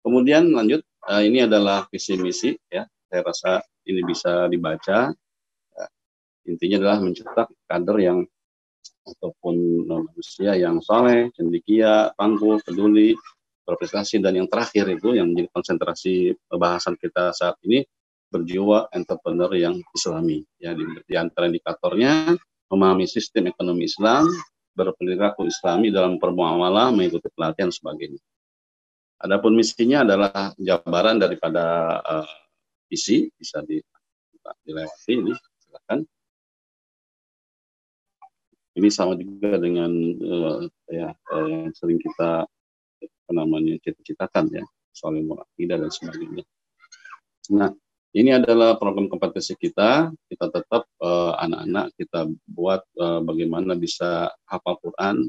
Kemudian 0.00 0.48
lanjut, 0.48 0.80
uh, 1.12 1.20
ini 1.20 1.44
adalah 1.44 1.84
visi 1.92 2.16
misi 2.16 2.56
ya. 2.72 2.88
Saya 2.88 3.20
rasa 3.20 3.52
ini 3.84 4.00
bisa 4.00 4.48
dibaca. 4.48 5.12
Ya. 5.76 5.86
Intinya 6.48 6.76
adalah 6.80 6.98
mencetak 7.04 7.52
kader 7.68 7.98
yang 8.00 8.18
ataupun 9.02 9.86
manusia 9.86 10.54
yang 10.54 10.78
soleh, 10.78 11.30
cendikia, 11.34 12.14
tangguh, 12.14 12.62
peduli, 12.62 13.18
berprestasi 13.62 14.18
dan 14.18 14.42
yang 14.42 14.48
terakhir 14.50 14.90
itu 14.90 15.14
yang 15.14 15.30
menjadi 15.30 15.48
konsentrasi 15.54 16.34
pembahasan 16.50 16.98
kita 16.98 17.30
saat 17.30 17.56
ini 17.66 17.86
berjiwa 18.32 18.88
entrepreneur 18.90 19.52
yang 19.54 19.76
islami. 19.92 20.42
Ya 20.56 20.72
di, 20.72 20.82
di 21.04 21.14
antara 21.14 21.46
indikatornya 21.46 22.34
memahami 22.72 23.04
sistem 23.04 23.52
ekonomi 23.52 23.84
Islam, 23.84 24.24
berperilaku 24.72 25.44
islami 25.44 25.92
dalam 25.92 26.16
permuamalah, 26.16 26.88
mengikuti 26.90 27.28
pelatihan 27.36 27.68
sebagainya. 27.68 28.18
Adapun 29.22 29.54
misinya 29.54 30.02
adalah 30.02 30.50
jabaran 30.58 31.20
daripada 31.20 31.64
uh, 32.02 32.30
isi 32.90 33.30
bisa 33.38 33.62
di, 33.62 33.78
dilewati 34.66 35.12
ini 35.14 35.32
silakan. 35.62 36.02
Ini 38.72 38.88
sama 38.88 39.20
juga 39.20 39.60
dengan 39.60 39.92
uh, 40.20 40.64
ya 40.88 41.12
uh, 41.12 41.44
yang 41.44 41.72
sering 41.76 42.00
kita 42.00 42.48
apa 43.02 43.32
namanya 43.32 43.76
cita-citakan 43.84 44.48
ya 44.48 44.64
soal 44.96 45.20
ilmu 45.20 45.36
akidah 45.36 45.76
dan 45.76 45.90
sebagainya. 45.92 46.44
Nah, 47.52 47.68
ini 48.16 48.32
adalah 48.32 48.80
program 48.80 49.12
kompetensi 49.12 49.56
kita. 49.56 50.12
Kita 50.28 50.46
tetap 50.48 50.88
anak-anak 51.36 51.84
uh, 51.90 51.94
kita 51.96 52.20
buat 52.48 52.80
uh, 52.96 53.20
bagaimana 53.20 53.76
bisa 53.76 54.32
hafal 54.48 54.80
Quran, 54.80 55.28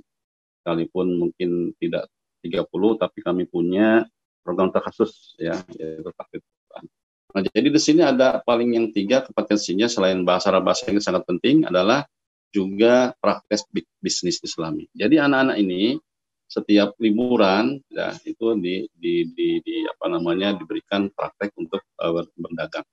sekalipun 0.63 1.19
mungkin 1.19 1.75
tidak 1.83 2.07
30 2.43 2.63
tapi 2.99 3.19
kami 3.23 3.43
punya 3.47 4.07
program 4.43 4.71
terkhusus 4.71 5.35
ya 5.39 5.55
yaitu 5.75 6.11
takdir 6.15 6.39
Quran. 6.43 6.85
Nah, 7.33 7.41
jadi 7.49 7.67
di 7.71 7.81
sini 7.81 8.03
ada 8.03 8.43
paling 8.43 8.75
yang 8.75 8.87
tiga 8.91 9.23
kompetensinya 9.23 9.87
selain 9.87 10.23
bahasa 10.27 10.51
Arab 10.51 10.67
bahasa 10.67 10.87
Inggris 10.87 11.07
sangat 11.07 11.23
penting 11.27 11.67
adalah 11.67 12.07
juga 12.53 13.17
praktek 13.17 13.65
bisnis 13.99 14.37
Islami. 14.45 14.85
Jadi 14.93 15.17
anak-anak 15.17 15.57
ini 15.57 15.97
setiap 16.45 16.93
liburan 17.01 17.81
ya 17.89 18.13
itu 18.29 18.53
di, 18.61 18.85
di, 18.93 19.25
di, 19.33 19.57
di 19.65 19.75
apa 19.89 20.05
namanya 20.13 20.53
diberikan 20.53 21.09
praktek 21.09 21.49
untuk 21.57 21.81
uh, 21.97 22.21
berdagang. 22.37 22.85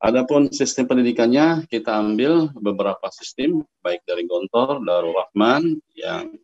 Adapun 0.00 0.48
sistem 0.52 0.88
pendidikannya 0.88 1.68
kita 1.68 1.92
ambil 1.92 2.52
beberapa 2.56 3.08
sistem 3.12 3.64
baik 3.80 4.04
dari 4.08 4.24
Gontor, 4.28 4.80
Darul 4.84 5.16
Rahman 5.16 5.76
yang 5.96 6.36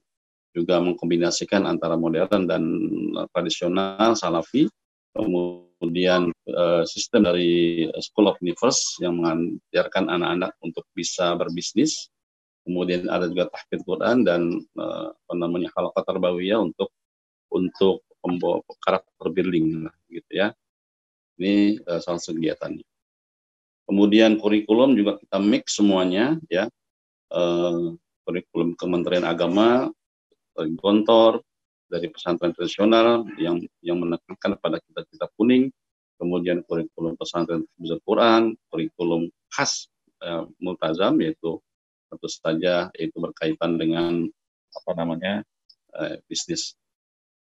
juga 0.52 0.80
mengkombinasikan 0.80 1.64
antara 1.64 1.96
modern 1.96 2.44
dan 2.44 2.64
tradisional 3.32 4.12
salafi 4.12 4.68
kemudian 5.16 5.71
uh, 5.88 6.84
sistem 6.86 7.26
dari 7.26 7.84
School 7.98 8.30
of 8.30 8.38
Universe 8.38 9.02
yang 9.02 9.18
mengajarkan 9.18 10.06
anak-anak 10.06 10.54
untuk 10.62 10.86
bisa 10.94 11.34
berbisnis. 11.34 12.12
Kemudian 12.62 13.10
ada 13.10 13.26
juga 13.26 13.50
tahfidz 13.50 13.82
Quran 13.82 14.22
dan 14.22 14.62
uh, 14.78 15.10
apa 15.10 15.34
namanya 15.34 15.66
halakat 15.74 16.06
tarbawiyah 16.06 16.62
untuk 16.62 16.94
untuk 17.50 18.06
membawa 18.22 18.62
karakter 18.86 19.26
building 19.34 19.90
gitu 20.06 20.30
ya. 20.30 20.54
Ini 21.42 21.82
uh, 21.82 21.98
salah 21.98 22.22
satu 22.22 22.38
kegiatannya. 22.38 22.86
Kemudian 23.90 24.38
kurikulum 24.38 24.94
juga 24.94 25.18
kita 25.18 25.42
mix 25.42 25.76
semuanya 25.82 26.38
ya. 26.46 26.70
Kurikulum 28.22 28.78
Kementerian 28.78 29.26
Agama 29.26 29.90
gontor 30.78 31.42
dari 31.92 32.08
pesantren 32.08 32.56
tradisional 32.56 33.28
yang 33.36 33.60
yang 33.84 34.00
menekankan 34.00 34.56
pada 34.56 34.80
kita-kita 34.80 35.28
kuning, 35.36 35.68
kemudian 36.16 36.64
kurikulum 36.64 37.20
pesantren 37.20 37.68
besar 37.76 38.00
Quran, 38.08 38.56
kurikulum 38.72 39.28
khas 39.52 39.92
eh, 40.24 40.48
multazam 40.56 41.20
yaitu 41.20 41.60
tentu 42.08 42.28
saja 42.32 42.88
itu 42.96 43.12
berkaitan 43.20 43.76
dengan 43.76 44.24
apa 44.72 44.90
namanya 44.96 45.44
eh, 46.00 46.16
bisnis. 46.24 46.72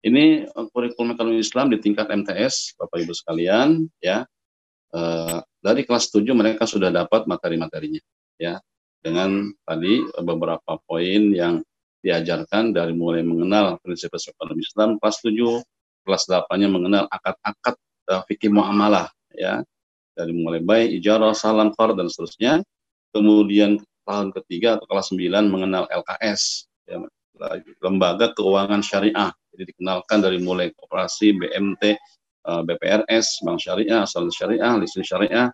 Ini 0.03 0.51
eh, 0.51 0.67
kurikulum 0.75 1.15
ekonomi 1.15 1.39
Islam 1.39 1.71
di 1.71 1.79
tingkat 1.79 2.11
MTS, 2.11 2.75
Bapak 2.75 2.99
Ibu 3.07 3.15
sekalian, 3.15 3.87
ya 4.03 4.27
dari 5.59 5.83
kelas 5.83 6.07
7 6.15 6.23
mereka 6.39 6.71
sudah 6.71 6.87
dapat 6.87 7.27
materi-materinya, 7.27 7.99
ya 8.39 8.63
dengan 9.03 9.51
tadi 9.67 10.07
beberapa 10.23 10.79
poin 10.87 11.35
yang 11.35 11.67
diajarkan 12.05 12.77
dari 12.77 12.93
mulai 12.93 13.25
mengenal 13.25 13.81
prinsip-prinsip 13.81 14.37
ekonomi 14.37 14.61
Islam 14.61 15.01
kelas 15.01 15.25
7, 15.25 15.65
kelas 16.05 16.23
8-nya 16.29 16.69
mengenal 16.69 17.05
akad-akad 17.09 17.81
uh, 18.13 18.23
fikih 18.29 18.53
muamalah 18.53 19.09
ya. 19.33 19.65
Dari 20.15 20.31
mulai 20.31 20.63
baik, 20.63 21.03
ijarah, 21.03 21.35
salam, 21.35 21.75
qar 21.75 21.97
dan 21.99 22.07
seterusnya. 22.07 22.63
Kemudian 23.11 23.83
tahun 24.07 24.31
ketiga 24.31 24.79
atau 24.79 24.87
kelas 24.87 25.11
9 25.11 25.51
mengenal 25.51 25.91
LKS 25.91 26.71
ya, 26.87 27.03
lembaga 27.83 28.31
keuangan 28.37 28.79
syariah. 28.79 29.35
Jadi 29.51 29.75
dikenalkan 29.75 30.23
dari 30.23 30.39
mulai 30.39 30.71
koperasi, 30.71 31.35
BMT, 31.35 31.99
uh, 32.47 32.63
BPRS, 32.63 33.43
Bank 33.43 33.59
Syariah, 33.59 34.07
Asal 34.07 34.31
Syariah, 34.31 34.79
Lisin 34.79 35.03
Syariah, 35.03 35.51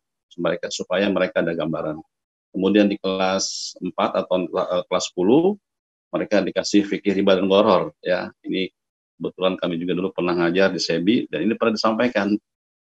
supaya 0.68 1.08
mereka 1.08 1.40
ada 1.40 1.56
gambaran. 1.56 1.96
Kemudian 2.50 2.90
di 2.90 2.98
kelas 2.98 3.76
4 3.80 3.94
atau 3.96 4.44
uh, 4.50 4.82
kelas 4.90 5.08
10 5.14 5.56
mereka 6.10 6.42
dikasih 6.42 6.86
fikih 6.86 7.14
riba 7.22 7.38
dan 7.38 7.46
goror 7.46 7.94
ya. 8.02 8.30
Ini 8.42 8.70
kebetulan 9.18 9.54
kami 9.58 9.74
juga 9.78 9.92
dulu 9.96 10.10
pernah 10.10 10.34
ngajar 10.36 10.74
di 10.74 10.80
Sebi 10.82 11.26
dan 11.30 11.46
ini 11.46 11.54
pernah 11.54 11.74
disampaikan. 11.78 12.34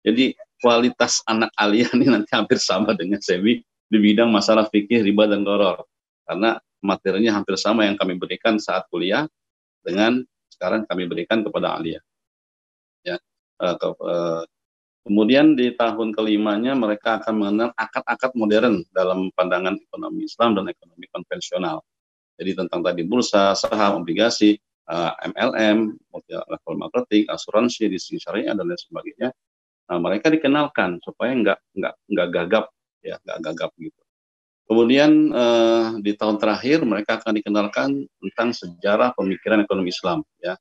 Jadi 0.02 0.32
kualitas 0.58 1.20
anak 1.28 1.52
alia 1.54 1.86
ini 1.92 2.06
nanti 2.14 2.30
hampir 2.32 2.56
sama 2.58 2.96
dengan 2.96 3.20
Sebi 3.20 3.60
di 3.62 3.98
bidang 3.98 4.28
masalah 4.28 4.66
fikih 4.68 5.04
riba 5.04 5.28
dan 5.28 5.44
goror. 5.44 5.84
Karena 6.24 6.56
materinya 6.84 7.40
hampir 7.40 7.56
sama 7.56 7.84
yang 7.88 7.96
kami 7.96 8.16
berikan 8.16 8.56
saat 8.60 8.86
kuliah 8.88 9.24
dengan 9.84 10.20
sekarang 10.52 10.84
kami 10.88 11.08
berikan 11.08 11.44
kepada 11.44 11.76
alia. 11.76 12.00
Ya 13.04 13.16
ke, 13.58 13.88
uh, 14.02 14.44
Kemudian 15.08 15.56
di 15.56 15.72
tahun 15.72 16.12
kelimanya 16.12 16.76
mereka 16.76 17.16
akan 17.16 17.34
mengenal 17.40 17.70
akad-akad 17.80 18.28
modern 18.36 18.84
dalam 18.92 19.32
pandangan 19.32 19.80
ekonomi 19.80 20.28
Islam 20.28 20.52
dan 20.52 20.68
ekonomi 20.68 21.08
konvensional 21.08 21.80
Jadi 22.38 22.54
tentang 22.54 22.80
tadi 22.86 23.02
bursa, 23.02 23.52
saham, 23.58 24.06
obligasi, 24.06 24.54
MLM, 25.26 26.00
level 26.24 26.74
marketing, 26.80 27.28
asuransi, 27.28 27.92
sisi 27.98 28.16
syariah 28.16 28.56
dan 28.56 28.64
lain 28.64 28.78
sebagainya. 28.78 29.28
Nah, 29.88 29.98
mereka 30.00 30.32
dikenalkan 30.32 31.00
supaya 31.04 31.32
nggak 31.32 31.58
nggak 31.76 31.94
nggak 32.12 32.28
gagap 32.32 32.64
ya 33.00 33.16
nggak 33.24 33.38
gagap 33.40 33.70
gitu. 33.80 34.00
Kemudian 34.68 35.32
uh, 35.32 35.96
di 36.04 36.12
tahun 36.12 36.36
terakhir 36.36 36.84
mereka 36.84 37.16
akan 37.16 37.40
dikenalkan 37.40 37.88
tentang 38.20 38.48
sejarah 38.52 39.16
pemikiran 39.16 39.64
ekonomi 39.64 39.88
Islam 39.88 40.20
ya. 40.44 40.60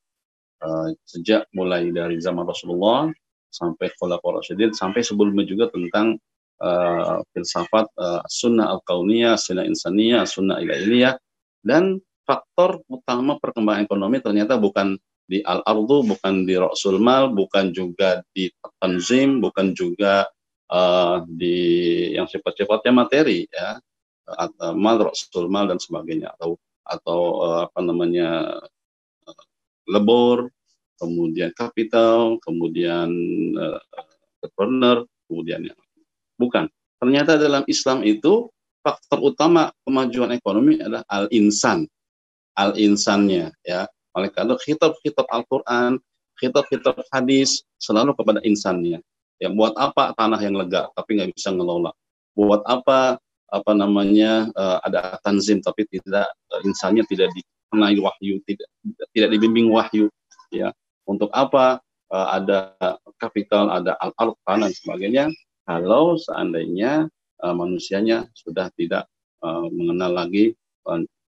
Uh, 0.58 0.96
sejak 1.06 1.46
mulai 1.54 1.92
dari 1.94 2.18
zaman 2.18 2.48
Rasulullah 2.48 3.12
sampai 3.52 3.94
Khulafaur 3.94 4.42
Rasyidin 4.42 4.74
sampai 4.74 5.06
sebelumnya 5.06 5.46
juga 5.46 5.70
tentang 5.70 6.18
uh, 6.63 7.22
filsafat 7.36 7.86
uh, 8.00 8.24
sunnah 8.26 8.72
al-kauniyah, 8.80 9.36
sunnah 9.38 9.68
insaniyah, 9.68 10.24
sunnah 10.24 10.58
ilailiyah 10.63 11.20
dan 11.62 12.02
faktor 12.28 12.84
utama 12.91 13.39
perkembangan 13.39 13.88
ekonomi 13.88 14.20
ternyata 14.20 14.60
bukan 14.60 15.00
di 15.28 15.43
al-ardu, 15.43 16.08
bukan 16.08 16.48
di 16.48 16.56
Rasul 16.56 17.04
Mal, 17.04 17.36
bukan 17.36 17.76
juga 17.76 18.24
di 18.32 18.48
tanzim, 18.80 19.43
bukan 19.43 19.76
juga 19.76 20.24
uh, 20.72 21.24
di 21.28 21.58
yang 22.15 22.26
sifat-sifatnya 22.32 22.93
materi 22.96 23.43
ya. 23.52 23.76
Atau 24.28 24.76
mal 24.76 25.00
rasul 25.00 25.48
mal 25.48 25.72
dan 25.72 25.80
sebagainya. 25.80 26.36
Atau 26.36 26.60
atau 26.84 27.20
uh, 27.43 27.60
apa 27.67 27.80
namanya 27.84 28.60
uh, 29.28 30.43
kemudian 30.98 31.52
kapital 31.56 32.39
kemudian 32.43 33.08
uh, 33.56 33.80
entrepreneur 34.39 35.04
kemudian 35.28 35.67
yang 35.67 35.80
bukan. 36.39 36.72
Ternyata 36.98 37.38
dalam 37.38 37.63
Islam 37.70 38.02
itu 38.04 38.50
faktor 38.88 39.19
utama 39.19 39.67
kemajuan 39.84 40.32
ekonomi 40.32 40.80
adalah 40.80 41.04
al 41.12 41.28
insan 41.36 41.84
al 42.56 42.71
insannya 42.80 43.52
ya. 43.67 43.84
Oleh 44.15 44.32
karena 44.32 44.56
kitab-kitab 44.56 45.28
Al-Quran 45.28 46.00
kitab-kitab 46.39 47.04
hadis 47.12 47.67
selalu 47.78 48.15
kepada 48.15 48.39
insannya. 48.47 49.04
Ya 49.38 49.52
buat 49.52 49.76
apa 49.76 50.15
tanah 50.15 50.39
yang 50.39 50.56
lega 50.56 50.88
tapi 50.95 51.19
nggak 51.19 51.36
bisa 51.36 51.52
ngelola? 51.52 51.91
Buat 52.34 52.63
apa 52.63 53.19
apa 53.52 53.71
namanya 53.76 54.47
uh, 54.56 54.80
ada 54.88 55.19
tanzim 55.21 55.60
tapi 55.60 55.84
tidak 55.91 56.32
uh, 56.56 56.62
insannya 56.63 57.06
tidak 57.08 57.30
dikenai 57.36 57.95
wahyu 58.02 58.39
tidak 58.47 58.67
tidak 59.12 59.30
dibimbing 59.36 59.67
wahyu 59.69 60.08
ya. 60.50 60.71
Untuk 61.04 61.30
apa 61.36 61.84
uh, 62.10 62.28
ada 62.32 62.73
kapital 63.19 63.69
ada 63.69 64.00
al 64.00 64.15
dan 64.47 64.71
sebagainya? 64.71 65.30
Kalau 65.67 66.15
seandainya 66.15 67.12
uh, 67.43 67.56
manusianya 67.56 68.28
sudah 68.34 68.69
tidak 68.76 69.06
uh, 69.43 69.65
mengenal 69.69 70.13
lagi 70.13 70.56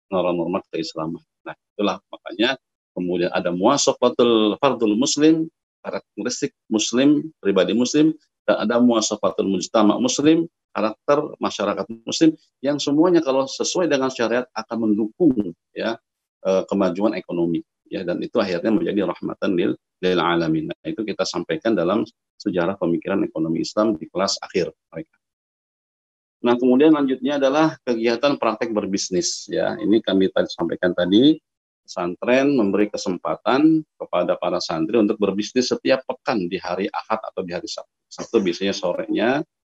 norma-norma 0.07 0.63
keislaman 0.71 1.21
nah 1.43 1.55
itulah 1.75 1.99
makanya 2.07 2.55
kemudian 2.95 3.31
ada 3.33 3.51
muasafatul 3.51 4.55
fardul 4.59 4.95
muslim 4.95 5.47
karakteristik 5.81 6.53
muslim 6.71 7.31
pribadi 7.41 7.75
muslim 7.75 8.15
dan 8.47 8.67
ada 8.67 8.79
muasafatul 8.79 9.47
mujtama 9.47 9.97
muslim 9.99 10.47
karakter 10.71 11.19
masyarakat 11.43 11.85
muslim 12.07 12.31
yang 12.63 12.79
semuanya 12.79 13.19
kalau 13.19 13.43
sesuai 13.43 13.91
dengan 13.91 14.07
syariat 14.07 14.47
akan 14.55 14.87
mendukung 14.87 15.35
ya 15.75 15.99
kemajuan 16.41 17.19
ekonomi 17.19 17.59
ya 17.91 18.07
dan 18.07 18.23
itu 18.23 18.39
akhirnya 18.39 18.71
menjadi 18.71 19.03
rahmatan 19.03 19.51
lil 19.59 19.71
lil 20.01 20.19
alamin. 20.19 20.71
Nah, 20.71 20.87
itu 20.87 21.05
kita 21.05 21.27
sampaikan 21.27 21.77
dalam 21.77 22.07
sejarah 22.41 22.79
pemikiran 22.79 23.21
ekonomi 23.21 23.61
Islam 23.61 23.93
di 23.99 24.09
kelas 24.09 24.41
akhir 24.41 24.73
mereka. 24.89 25.15
Nah, 26.41 26.57
kemudian 26.57 26.97
lanjutnya 26.97 27.37
adalah 27.37 27.77
kegiatan 27.85 28.37
praktek 28.41 28.73
berbisnis 28.73 29.45
ya. 29.45 29.77
Ini 29.77 30.01
kami 30.01 30.33
tadi 30.33 30.49
sampaikan 30.49 30.91
tadi 30.97 31.37
pesantren 31.85 32.57
memberi 32.57 32.89
kesempatan 32.89 33.83
kepada 33.99 34.37
para 34.41 34.57
santri 34.57 34.97
untuk 34.97 35.21
berbisnis 35.21 35.69
setiap 35.69 36.01
pekan 36.07 36.49
di 36.49 36.57
hari 36.57 36.89
Ahad 36.89 37.21
atau 37.21 37.41
di 37.45 37.53
hari 37.53 37.69
Sabtu. 37.69 37.93
Sabtu 38.09 38.37
biasanya 38.41 38.73
sorenya 38.73 39.29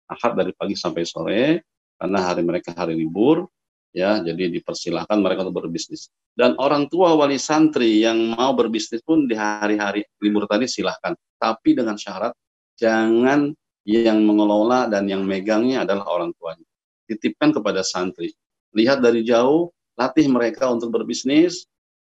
Ahad 0.07 0.33
dari 0.35 0.51
pagi 0.55 0.75
sampai 0.75 1.03
sore 1.07 1.63
karena 1.97 2.19
hari 2.25 2.41
mereka 2.45 2.71
hari 2.73 2.93
libur 2.95 3.49
ya 3.91 4.21
jadi 4.21 4.53
dipersilahkan 4.53 5.17
mereka 5.17 5.41
untuk 5.47 5.65
berbisnis 5.65 6.13
dan 6.37 6.53
orang 6.61 6.85
tua 6.85 7.17
wali 7.17 7.41
santri 7.41 8.05
yang 8.05 8.37
mau 8.37 8.53
berbisnis 8.53 9.01
pun 9.01 9.25
di 9.25 9.33
hari-hari 9.33 10.05
libur 10.21 10.45
tadi 10.45 10.69
silahkan 10.69 11.17
tapi 11.41 11.73
dengan 11.73 11.97
syarat 11.97 12.37
jangan 12.77 13.49
yang 13.87 14.19
mengelola 14.27 14.91
dan 14.91 15.07
yang 15.07 15.23
megangnya 15.23 15.87
adalah 15.87 16.03
orang 16.11 16.35
tuanya 16.35 16.67
titipkan 17.07 17.55
kepada 17.55 17.81
santri 17.87 18.35
lihat 18.75 18.99
dari 18.99 19.23
jauh 19.23 19.71
latih 19.95 20.27
mereka 20.27 20.67
untuk 20.67 20.91
berbisnis 20.91 21.65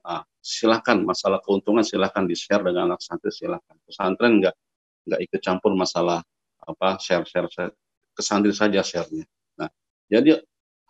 nah, 0.02 0.26
silahkan 0.42 0.98
masalah 1.06 1.38
keuntungan 1.40 1.86
silahkan 1.86 2.26
di 2.26 2.34
share 2.34 2.66
dengan 2.66 2.92
anak 2.92 3.00
santri 3.00 3.30
silahkan 3.30 3.78
pesantren 3.86 4.42
nggak 4.42 4.54
nggak 5.06 5.20
ikut 5.30 5.40
campur 5.40 5.72
masalah 5.78 6.20
apa 6.66 6.98
share 6.98 7.24
share, 7.24 7.48
share 7.48 7.72
ke 8.14 8.22
santri 8.22 8.52
saja 8.52 8.84
share-nya. 8.84 9.24
Nah, 9.56 9.72
jadi 10.12 10.36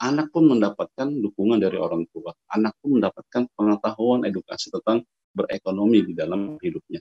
anak 0.03 0.35
pun 0.35 0.51
mendapatkan 0.51 1.07
dukungan 1.07 1.63
dari 1.63 1.79
orang 1.79 2.03
tua. 2.11 2.35
Anak 2.51 2.75
pun 2.83 2.99
mendapatkan 2.99 3.47
pengetahuan 3.55 4.27
edukasi 4.27 4.75
tentang 4.75 5.07
berekonomi 5.31 6.11
di 6.11 6.13
dalam 6.19 6.59
hidupnya. 6.59 6.99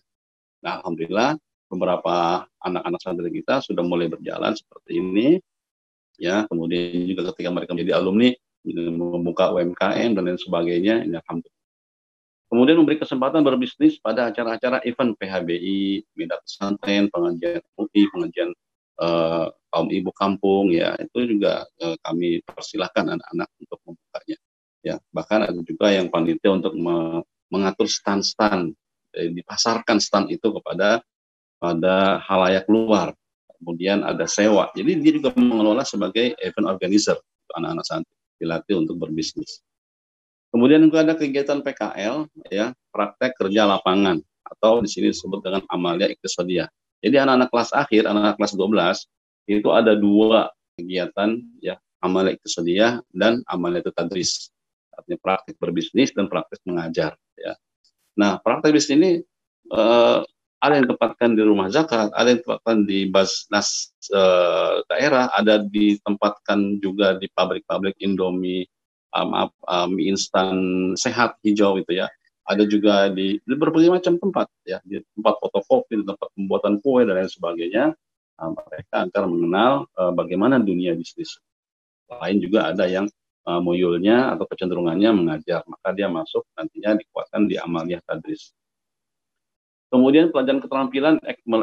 Nah, 0.61 0.83
alhamdulillah 0.83 1.33
beberapa 1.69 2.45
anak-anak 2.65 2.99
santri 2.99 3.29
kita 3.29 3.61
sudah 3.61 3.85
mulai 3.85 4.09
berjalan 4.09 4.57
seperti 4.57 4.99
ini. 4.99 5.27
Ya, 6.19 6.43
kemudian 6.51 7.07
juga 7.07 7.31
ketika 7.31 7.49
mereka 7.53 7.71
menjadi 7.71 7.95
alumni 7.95 8.35
membuka 8.91 9.55
UMKM 9.55 10.19
dan 10.19 10.23
lain 10.27 10.35
sebagainya, 10.35 11.07
ini 11.07 11.15
alhamdulillah. 11.15 11.63
Kemudian 12.49 12.77
memberi 12.81 12.97
kesempatan 12.99 13.45
berbisnis 13.45 14.01
pada 14.01 14.27
acara-acara 14.27 14.83
event 14.83 15.15
PHBI, 15.15 16.03
minat 16.17 16.43
pesantren, 16.43 17.07
pengajian 17.07 17.63
UI, 17.77 18.09
pengajian 18.11 18.51
uh, 18.99 19.47
kaum 19.71 19.87
ibu 19.89 20.11
kampung 20.13 20.73
ya 20.73 20.93
itu 20.99 21.37
juga 21.37 21.65
uh, 21.81 21.95
kami 22.03 22.43
persilahkan 22.43 23.15
anak-anak 23.15 23.49
untuk 23.61 23.79
membukanya 23.85 24.37
ya 24.81 24.95
bahkan 25.13 25.45
ada 25.45 25.59
juga 25.61 25.87
yang 25.93 26.09
panitia 26.11 26.51
untuk 26.51 26.73
me 26.75 27.23
mengatur 27.49 27.89
stand-stand 27.89 28.77
eh, 29.17 29.33
dipasarkan 29.33 29.97
stand 29.97 30.29
itu 30.29 30.53
kepada 30.53 31.01
pada 31.59 32.23
halayak 32.23 32.65
luar 32.71 33.13
kemudian 33.59 34.01
ada 34.07 34.25
sewa 34.25 34.71
jadi 34.73 34.91
dia 34.97 35.11
juga 35.19 35.35
mengelola 35.35 35.83
sebagai 35.83 36.33
event 36.39 36.67
organizer 36.71 37.19
anak-anak 37.53 37.85
santri 37.85 38.15
dilatih 38.39 38.79
untuk 38.79 38.95
berbisnis 38.97 39.59
kemudian 40.49 40.79
juga 40.87 41.03
ada 41.03 41.13
kegiatan 41.19 41.59
PKL 41.59 42.25
ya 42.49 42.71
praktek 42.89 43.35
kerja 43.35 43.67
lapangan 43.67 44.23
atau 44.47 44.81
di 44.81 44.89
sini 44.89 45.11
disebut 45.11 45.43
dengan 45.43 45.61
amalia 45.69 46.07
iktisodiyah 46.07 46.71
jadi 46.99 47.23
anak-anak 47.23 47.49
kelas 47.51 47.71
akhir, 47.71 48.03
anak-anak 48.07 48.35
kelas 48.35 48.53
12 48.55 49.07
itu 49.49 49.69
ada 49.73 49.95
dua 49.95 50.51
kegiatan 50.77 51.41
ya 51.63 51.79
amal 52.03 52.27
iktisadiyah 52.27 53.03
dan 53.15 53.41
amal 53.47 53.71
itu 53.75 53.91
tadris. 53.95 54.51
Artinya 54.93 55.19
praktik 55.23 55.55
berbisnis 55.57 56.11
dan 56.11 56.27
praktik 56.27 56.59
mengajar 56.67 57.15
ya. 57.39 57.55
Nah, 58.19 58.35
praktik 58.43 58.75
bisnis 58.75 58.95
ini 58.99 59.11
uh, 59.71 60.27
ada 60.59 60.75
yang 60.75 60.91
ditempatkan 60.91 61.39
di 61.39 61.43
rumah 61.47 61.71
zakat, 61.71 62.11
ada 62.11 62.27
yang 62.35 62.39
ditempatkan 62.43 62.77
di 62.83 63.07
basnas 63.07 63.95
uh, 64.11 64.83
daerah, 64.91 65.31
ada 65.31 65.63
ditempatkan 65.63 66.83
juga 66.83 67.15
di 67.15 67.31
pabrik-pabrik 67.31 67.95
Indomie, 68.03 68.67
um, 69.15 69.47
um, 69.47 69.89
mie 69.95 70.11
instan 70.11 70.55
sehat 70.99 71.39
hijau 71.47 71.79
itu 71.79 72.03
ya. 72.03 72.07
Ada 72.49 72.65
juga 72.65 73.07
di, 73.13 73.37
di 73.39 73.55
berbagai 73.55 73.93
macam 73.93 74.17
tempat 74.17 74.49
ya 74.65 74.81
di 74.81 74.99
tempat 75.15 75.37
fotokopi 75.37 76.01
di 76.01 76.05
tempat 76.05 76.27
pembuatan 76.33 76.81
kue 76.81 77.05
dan 77.07 77.21
lain 77.21 77.29
sebagainya. 77.29 77.93
Nah, 78.39 78.49
mereka 78.55 78.95
agar 79.05 79.23
mengenal 79.29 79.71
uh, 79.95 80.11
bagaimana 80.11 80.57
dunia 80.59 80.91
bisnis. 80.97 81.39
Lain 82.09 82.41
juga 82.41 82.73
ada 82.73 82.89
yang 82.89 83.05
uh, 83.47 83.61
muyulnya 83.61 84.33
atau 84.33 84.49
kecenderungannya 84.49 85.09
mengajar 85.13 85.61
maka 85.69 85.93
dia 85.93 86.09
masuk 86.09 86.43
nantinya 86.57 86.97
dikuatkan 86.97 87.45
di 87.45 87.55
amaliyah 87.61 88.01
tadris 88.03 88.51
kemudian 89.89 90.29
pelajaran 90.29 90.61
keterampilan 90.61 91.15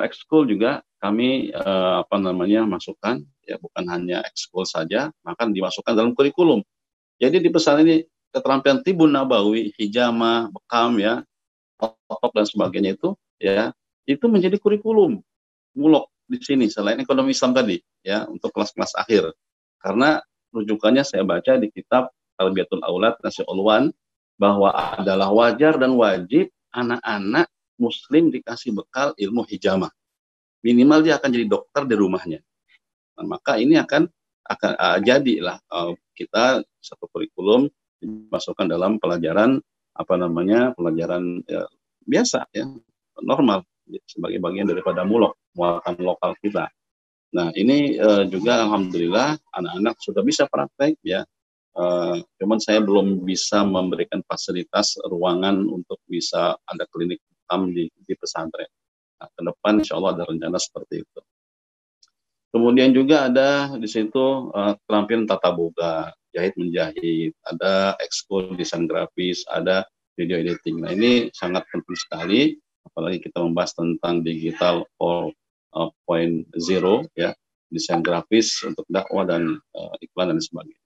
ekskul 0.03 0.47
juga 0.47 0.83
kami 0.99 1.55
uh, 1.55 2.03
apa 2.03 2.17
namanya 2.19 2.67
masukkan 2.67 3.23
ya 3.47 3.57
bukan 3.63 3.87
hanya 3.91 4.23
ekskul 4.27 4.67
saja 4.67 5.15
maka 5.23 5.47
dimasukkan 5.47 5.95
dalam 5.95 6.13
kurikulum 6.13 6.63
jadi 7.17 7.41
di 7.41 7.49
pesan 7.49 7.87
ini 7.87 8.05
keterampilan 8.37 8.85
tibun 8.85 9.17
nabawi, 9.17 9.73
hijama, 9.81 10.53
bekam 10.53 11.01
ya, 11.01 11.25
top 11.81 12.33
dan 12.37 12.45
sebagainya 12.45 12.93
itu 12.93 13.17
ya, 13.41 13.73
itu 14.05 14.25
menjadi 14.29 14.61
kurikulum 14.61 15.25
mulok 15.73 16.13
di 16.29 16.37
sini 16.41 16.69
selain 16.69 17.01
ekonomi 17.01 17.33
Islam 17.33 17.57
tadi 17.57 17.81
ya 18.05 18.29
untuk 18.29 18.53
kelas-kelas 18.53 18.93
akhir. 19.01 19.33
Karena 19.81 20.21
rujukannya 20.53 21.05
saya 21.05 21.25
baca 21.25 21.57
di 21.57 21.73
kitab 21.73 22.13
Tarbiyatul 22.37 22.85
Aulad 22.85 23.17
Nasi 23.25 23.41
Ulwan 23.49 23.89
bahwa 24.37 24.69
adalah 25.01 25.33
wajar 25.33 25.81
dan 25.81 25.97
wajib 25.97 26.53
anak-anak 26.77 27.49
muslim 27.77 28.33
dikasih 28.33 28.73
bekal 28.77 29.13
ilmu 29.17 29.45
hijama. 29.49 29.93
Minimal 30.65 31.05
dia 31.07 31.21
akan 31.21 31.31
jadi 31.31 31.47
dokter 31.47 31.87
di 31.87 31.95
rumahnya. 31.95 32.41
Nah, 33.17 33.25
maka 33.25 33.57
ini 33.57 33.79
akan 33.81 34.09
akan 34.47 34.73
uh, 34.79 34.99
jadilah 35.03 35.59
uh, 35.71 35.93
kita 36.15 36.63
satu 36.79 37.11
kurikulum 37.11 37.67
dimasukkan 37.99 38.71
dalam 38.71 39.03
pelajaran 39.03 39.59
apa 39.97 40.15
namanya 40.15 40.71
pelajaran 40.77 41.43
ya, 41.49 41.67
biasa 42.07 42.47
ya 42.53 42.69
normal 43.25 43.65
sebagai 44.07 44.39
bagian 44.43 44.69
daripada 44.69 45.03
mulok 45.03 45.39
muatan 45.57 45.97
lokal 46.03 46.37
kita. 46.43 46.69
Nah 47.35 47.51
ini 47.57 47.99
uh, 47.99 48.29
juga 48.29 48.67
alhamdulillah 48.67 49.41
anak-anak 49.57 49.95
sudah 49.99 50.23
bisa 50.23 50.47
praktek 50.47 50.99
ya. 51.03 51.27
Uh, 51.77 52.25
cuman 52.41 52.57
saya 52.57 52.81
belum 52.81 53.21
bisa 53.21 53.61
memberikan 53.61 54.25
fasilitas 54.25 54.97
ruangan 55.13 55.61
untuk 55.69 56.01
bisa 56.09 56.57
ada 56.65 56.89
klinik 56.89 57.21
hitam 57.47 57.71
di, 57.71 57.87
di 57.87 58.15
pesantren. 58.19 58.67
Nah, 59.23 59.31
ke 59.31 59.41
depan 59.47 59.79
insya 59.79 59.95
Allah 60.03 60.19
ada 60.19 60.25
rencana 60.27 60.59
seperti 60.59 61.07
itu. 61.07 61.21
Kemudian 62.51 62.91
juga 62.91 63.31
ada 63.31 63.79
di 63.79 63.87
situ 63.87 64.51
uh, 64.51 64.75
tata 64.83 65.51
boga, 65.55 66.11
jahit 66.35 66.57
menjahit, 66.59 67.31
ada 67.47 67.95
ekskul 68.03 68.59
desain 68.59 68.91
grafis, 68.91 69.47
ada 69.47 69.87
video 70.19 70.41
editing. 70.41 70.81
Nah 70.81 70.91
ini 70.97 71.29
sangat 71.37 71.69
penting 71.69 71.95
sekali, 71.95 72.41
apalagi 72.89 73.29
kita 73.29 73.45
membahas 73.45 73.77
tentang 73.77 74.25
digital 74.25 74.89
4.0 74.99 76.49
ya, 77.15 77.37
desain 77.69 78.01
grafis 78.01 78.57
untuk 78.65 78.89
dakwah 78.89 79.29
dan 79.29 79.61
uh, 79.77 79.95
iklan 80.01 80.33
dan 80.33 80.41
sebagainya. 80.41 80.86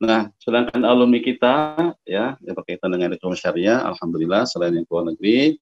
Nah, 0.00 0.32
sedangkan 0.40 0.80
alumni 0.88 1.20
kita 1.20 1.76
ya 2.08 2.40
yang 2.40 2.56
berkaitan 2.56 2.88
dengan 2.88 3.12
ekonomi 3.12 3.36
syariah, 3.36 3.84
alhamdulillah 3.84 4.48
selain 4.48 4.80
yang 4.80 4.88
luar 4.88 5.12
negeri, 5.12 5.60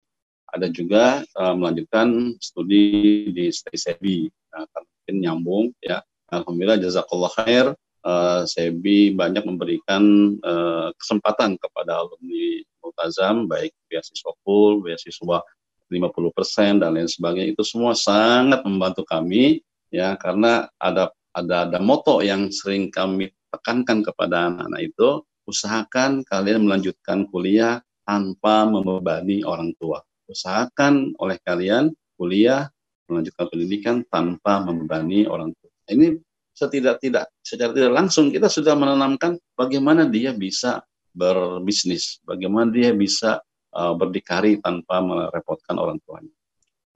ada 0.55 0.71
juga 0.71 1.27
uh, 1.35 1.55
melanjutkan 1.59 2.39
studi 2.39 3.29
di 3.35 3.51
STISEBI. 3.51 4.31
Nah, 4.55 4.65
mungkin 4.71 5.17
nyambung 5.19 5.67
ya. 5.83 6.01
Alhamdulillah 6.29 6.79
jazakallah 6.79 7.33
khair. 7.41 7.67
Uh, 7.99 8.47
SEBI 8.47 9.11
banyak 9.11 9.43
memberikan 9.43 10.33
uh, 10.47 10.95
kesempatan 10.97 11.59
kepada 11.59 11.99
alumni 11.99 12.63
Multazam 12.79 13.51
baik 13.51 13.75
beasiswa 13.91 14.33
full, 14.47 14.81
beasiswa 14.87 15.43
50% 15.91 16.79
dan 16.79 16.95
lain 16.95 17.11
sebagainya 17.11 17.53
itu 17.53 17.65
semua 17.67 17.99
sangat 17.99 18.63
membantu 18.63 19.03
kami 19.03 19.65
ya 19.89 20.15
karena 20.21 20.69
ada 20.79 21.11
ada 21.33 21.69
ada 21.69 21.79
moto 21.81 22.21
yang 22.21 22.53
sering 22.53 22.93
kami 22.93 23.33
tekankan 23.49 24.05
kepada 24.05 24.53
anak-anak 24.53 24.81
itu 24.93 25.09
usahakan 25.49 26.23
kalian 26.29 26.69
melanjutkan 26.69 27.25
kuliah 27.29 27.81
tanpa 28.05 28.69
membebani 28.69 29.45
orang 29.45 29.73
tua 29.81 30.05
usahakan 30.29 31.17
oleh 31.19 31.41
kalian 31.41 31.91
kuliah 32.21 32.69
melanjutkan 33.09 33.49
pendidikan 33.49 33.97
tanpa 34.13 34.61
membebani 34.61 35.25
orang 35.25 35.51
tua. 35.57 35.73
Ini 35.89 36.21
setidak-tidak 36.53 37.33
secara 37.41 37.73
tidak 37.73 37.93
langsung 37.97 38.29
kita 38.29 38.53
sudah 38.53 38.77
menanamkan 38.77 39.41
bagaimana 39.57 40.05
dia 40.05 40.37
bisa 40.37 40.85
berbisnis, 41.17 42.21
bagaimana 42.29 42.69
dia 42.69 42.93
bisa 42.93 43.41
uh, 43.73 43.97
berdikari 43.97 44.61
tanpa 44.61 45.01
merepotkan 45.01 45.81
orang 45.81 45.97
tuanya. 46.05 46.35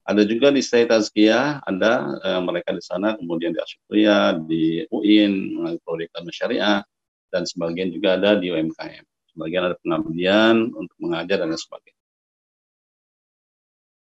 Ada 0.03 0.27
juga 0.27 0.51
di 0.51 0.59
State 0.59 0.91
Tazkiyah, 0.91 1.63
ada 1.63 2.19
uh, 2.19 2.43
mereka 2.43 2.75
di 2.75 2.83
sana, 2.83 3.15
kemudian 3.15 3.55
di 3.55 3.61
Asyukriya, 3.63 4.35
di 4.43 4.83
UIN, 4.91 5.55
melalui 5.55 5.79
proyek 5.87 6.11
syariah, 6.35 6.83
dan 7.31 7.47
sebagian 7.47 7.95
juga 7.95 8.19
ada 8.19 8.35
di 8.35 8.51
UMKM. 8.51 9.05
Sebagian 9.33 9.63
ada 9.71 9.77
pengabdian 9.79 10.75
untuk 10.75 10.97
mengajar 10.99 11.41
dan 11.41 11.55
sebagainya. 11.55 12.03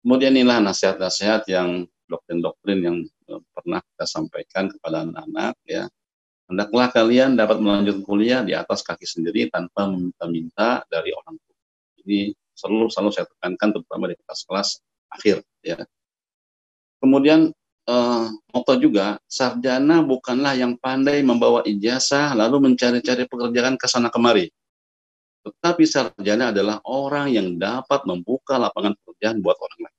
Kemudian 0.01 0.33
inilah 0.33 0.65
nasihat-nasihat 0.65 1.45
yang 1.53 1.85
doktrin-doktrin 2.09 2.81
yang 2.81 2.97
eh, 3.05 3.43
pernah 3.53 3.85
kita 3.85 4.05
sampaikan 4.09 4.73
kepada 4.73 5.07
anak-anak 5.07 5.55
ya. 5.69 5.85
Hendaklah 6.51 6.91
kalian 6.91 7.39
dapat 7.39 7.63
melanjutkan 7.63 8.03
kuliah 8.03 8.41
di 8.43 8.59
atas 8.59 8.83
kaki 8.83 9.07
sendiri 9.07 9.47
tanpa 9.55 9.87
meminta-minta 9.87 10.83
dari 10.91 11.15
orang 11.15 11.39
tua. 11.39 11.57
Ini 12.03 12.35
selalu 12.59 12.91
selalu 12.91 13.11
saya 13.15 13.27
tekankan 13.31 13.69
terutama 13.71 14.11
di 14.11 14.19
kelas-kelas 14.19 14.83
akhir 15.11 15.43
ya. 15.61 15.83
Kemudian 17.01 17.51
eh, 17.89 18.25
moto 18.53 18.73
juga 18.77 19.19
sarjana 19.27 20.05
bukanlah 20.05 20.55
yang 20.55 20.77
pandai 20.79 21.25
membawa 21.25 21.65
ijazah 21.67 22.37
lalu 22.37 22.71
mencari-cari 22.71 23.27
pekerjaan 23.27 23.75
ke 23.81 23.87
sana 23.91 24.13
kemari. 24.13 24.53
Tetapi 25.41 25.85
sarjana 25.89 26.53
adalah 26.53 26.85
orang 26.85 27.33
yang 27.33 27.57
dapat 27.57 28.05
membuka 28.05 28.61
lapangan 28.61 28.93
pekerjaan 29.01 29.41
buat 29.41 29.57
orang 29.57 29.89
lain. 29.89 29.99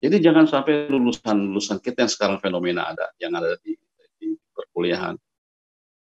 jadi 0.00 0.16
jangan 0.16 0.48
sampai 0.48 0.88
lulusan-lulusan 0.88 1.76
kita 1.84 2.08
yang 2.08 2.12
sekarang 2.12 2.40
fenomena 2.40 2.88
ada, 2.88 3.12
yang 3.20 3.36
ada 3.36 3.56
di, 3.60 3.76
di 4.16 4.32
perkuliahan. 4.56 5.12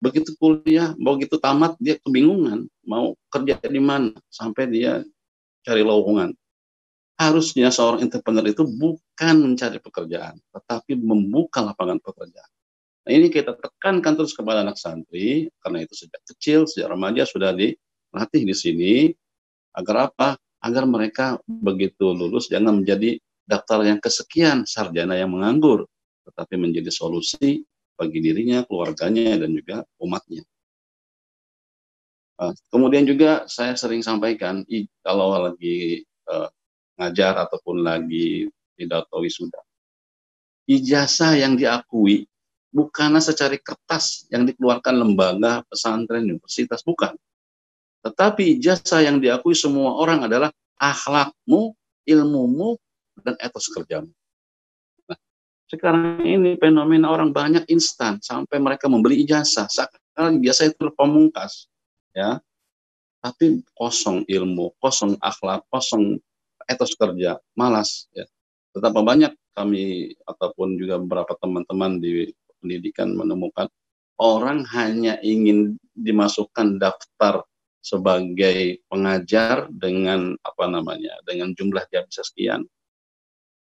Begitu 0.01 0.33
kuliah, 0.35 0.97
begitu 0.97 1.37
tamat, 1.37 1.77
dia 1.77 2.01
kebingungan 2.01 2.65
mau 2.89 3.13
kerja 3.29 3.55
di 3.61 3.77
mana, 3.77 4.11
sampai 4.33 4.65
dia 4.67 5.05
cari 5.63 5.85
lowongan. 5.85 6.35
Harusnya 7.23 7.71
seorang 7.71 8.03
entrepreneur 8.03 8.43
itu 8.43 8.67
bukan 8.67 9.35
mencari 9.39 9.79
pekerjaan, 9.79 10.35
tetapi 10.51 10.99
membuka 10.99 11.63
lapangan 11.63 12.03
pekerjaan. 12.03 12.51
Nah 13.07 13.11
ini 13.15 13.31
kita 13.31 13.55
tekankan 13.55 14.19
terus 14.19 14.35
kepada 14.35 14.59
anak 14.59 14.75
santri, 14.75 15.47
karena 15.63 15.87
itu 15.87 15.95
sejak 15.95 16.19
kecil, 16.27 16.67
sejak 16.67 16.91
remaja 16.91 17.23
sudah 17.23 17.55
dilatih 17.55 18.43
di 18.43 18.55
sini, 18.55 18.93
agar 19.71 20.11
apa? 20.11 20.35
Agar 20.59 20.83
mereka 20.83 21.39
begitu 21.47 22.11
lulus 22.11 22.51
jangan 22.51 22.83
menjadi 22.83 23.19
daftar 23.47 23.87
yang 23.87 23.99
kesekian 24.03 24.67
sarjana 24.67 25.15
yang 25.15 25.31
menganggur, 25.31 25.87
tetapi 26.27 26.59
menjadi 26.59 26.91
solusi 26.91 27.63
bagi 27.95 28.19
dirinya, 28.19 28.67
keluarganya, 28.67 29.39
dan 29.39 29.51
juga 29.55 29.87
umatnya. 29.99 30.43
Uh, 32.39 32.51
kemudian 32.67 33.07
juga 33.07 33.47
saya 33.47 33.79
sering 33.79 34.03
sampaikan, 34.03 34.67
kalau 35.03 35.35
lagi 35.39 36.03
uh, 36.27 36.51
ngajar 36.99 37.47
ataupun 37.47 37.81
lagi 37.81 38.49
pidato 38.77 39.17
wisuda, 39.21 39.61
ijazah 40.69 41.37
yang 41.37 41.57
diakui 41.57 42.25
bukanlah 42.73 43.21
secari 43.21 43.61
kertas 43.61 44.25
yang 44.33 44.49
dikeluarkan 44.49 44.97
lembaga, 44.97 45.61
pesantren, 45.69 46.25
universitas, 46.25 46.81
bukan. 46.81 47.13
Tetapi 48.01 48.59
ijazah 48.59 49.05
yang 49.05 49.21
diakui 49.21 49.53
semua 49.53 49.95
orang 49.95 50.25
adalah 50.25 50.49
akhlakmu, 50.81 51.71
ilmumu, 52.03 52.75
dan 53.21 53.37
etos 53.37 53.69
kerjamu. 53.69 54.09
Nah, 55.05 55.17
sekarang 55.69 56.25
ini 56.25 56.57
fenomena 56.57 57.13
orang 57.13 57.29
banyak 57.29 57.63
instan 57.69 58.17
sampai 58.19 58.57
mereka 58.57 58.89
membeli 58.89 59.21
ijazah. 59.23 59.69
Sekarang 59.69 60.41
biasa 60.41 60.73
itu 60.73 60.89
pemungkas, 60.97 61.69
ya. 62.11 62.41
Tapi 63.23 63.63
kosong 63.77 64.27
ilmu, 64.27 64.75
kosong 64.83 65.15
akhlak, 65.23 65.63
kosong 65.71 66.19
etos 66.69 66.95
kerja, 66.97 67.39
malas. 67.57 68.07
Ya. 68.15 68.27
Betapa 68.73 69.05
banyak 69.05 69.33
kami 69.53 70.13
ataupun 70.25 70.81
juga 70.81 70.97
beberapa 70.97 71.37
teman-teman 71.37 72.01
di 72.01 72.33
pendidikan 72.63 73.13
menemukan 73.13 73.69
orang 74.17 74.63
hanya 74.71 75.19
ingin 75.21 75.75
dimasukkan 75.93 76.81
daftar 76.81 77.45
sebagai 77.83 78.79
pengajar 78.87 79.67
dengan 79.67 80.39
apa 80.39 80.65
namanya 80.71 81.19
dengan 81.27 81.51
jumlah 81.51 81.83
jam 81.91 82.07
sekian 82.07 82.63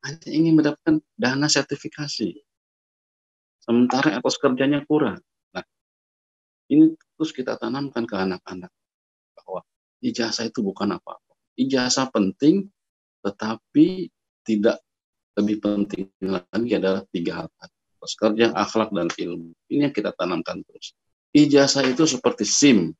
hanya 0.04 0.28
ingin 0.28 0.60
mendapatkan 0.60 1.00
dana 1.16 1.48
sertifikasi 1.48 2.36
sementara 3.64 4.20
etos 4.20 4.36
kerjanya 4.36 4.84
kurang 4.84 5.24
nah 5.56 5.64
ini 6.68 6.92
terus 7.16 7.32
kita 7.32 7.56
tanamkan 7.56 8.04
ke 8.04 8.16
anak-anak 8.20 8.70
bahwa 9.40 9.64
ijazah 10.04 10.52
itu 10.52 10.60
bukan 10.60 11.00
apa-apa 11.00 11.23
ijazah 11.58 12.10
penting 12.10 12.68
tetapi 13.24 14.12
tidak 14.44 14.84
lebih 15.40 15.58
penting 15.64 16.06
lagi 16.22 16.72
adalah 16.78 17.02
tiga 17.10 17.46
hal 17.46 17.48
etos 17.58 18.14
kerja, 18.20 18.52
akhlak 18.54 18.92
dan 18.92 19.10
ilmu. 19.10 19.56
Ini 19.72 19.90
yang 19.90 19.96
kita 19.96 20.14
tanamkan 20.14 20.62
terus. 20.68 20.94
Ijazah 21.34 21.88
itu 21.90 22.06
seperti 22.06 22.46
SIM, 22.46 22.94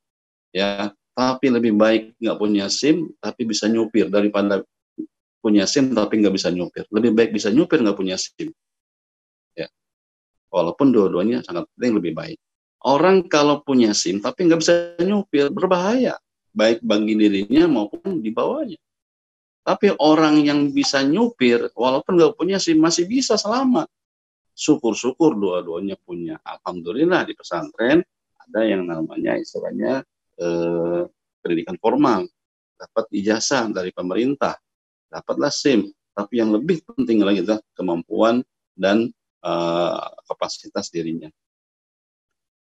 ya, 0.50 0.90
tapi 1.14 1.46
lebih 1.52 1.78
baik 1.78 2.18
nggak 2.18 2.38
punya 2.40 2.66
SIM 2.66 3.14
tapi 3.22 3.46
bisa 3.46 3.70
nyupir 3.70 4.10
daripada 4.10 4.66
punya 5.38 5.68
SIM 5.68 5.94
tapi 5.94 6.18
nggak 6.24 6.34
bisa 6.34 6.50
nyupir. 6.50 6.88
Lebih 6.90 7.14
baik 7.14 7.30
bisa 7.30 7.54
nyupir 7.54 7.78
nggak 7.84 7.94
punya 7.94 8.18
SIM. 8.18 8.50
Ya. 9.54 9.70
Walaupun 10.50 10.90
dua-duanya 10.90 11.46
sangat 11.46 11.70
penting 11.76 12.02
lebih 12.02 12.12
baik. 12.18 12.38
Orang 12.82 13.30
kalau 13.30 13.62
punya 13.62 13.94
SIM 13.94 14.18
tapi 14.18 14.50
nggak 14.50 14.58
bisa 14.58 14.74
nyupir 15.04 15.54
berbahaya 15.54 16.18
baik 16.54 16.80
bagi 16.86 17.18
dirinya 17.18 17.66
maupun 17.66 18.22
di 18.22 18.30
bawahnya. 18.30 18.78
Tapi 19.64 19.96
orang 19.98 20.44
yang 20.44 20.70
bisa 20.70 21.02
nyupir 21.02 21.72
walaupun 21.74 22.20
nggak 22.20 22.36
punya 22.36 22.60
SIM 22.60 22.78
masih 22.78 23.08
bisa 23.08 23.34
selamat 23.34 23.88
syukur-syukur 24.54 25.34
dua-duanya 25.34 25.98
punya. 25.98 26.38
Alhamdulillah 26.46 27.26
di 27.26 27.34
pesantren 27.34 28.00
ada 28.38 28.60
yang 28.62 28.86
namanya 28.86 29.34
istilahnya 29.40 30.04
eh, 30.38 31.02
pendidikan 31.42 31.80
formal, 31.80 32.28
dapat 32.76 33.04
ijazah 33.10 33.72
dari 33.72 33.90
pemerintah, 33.90 34.54
dapatlah 35.10 35.50
SIM. 35.50 35.90
Tapi 36.14 36.38
yang 36.38 36.54
lebih 36.54 36.86
penting 36.86 37.26
lagi 37.26 37.42
adalah 37.42 37.60
kemampuan 37.74 38.44
dan 38.78 39.10
eh, 39.42 40.06
kapasitas 40.28 40.92
dirinya. 40.92 41.32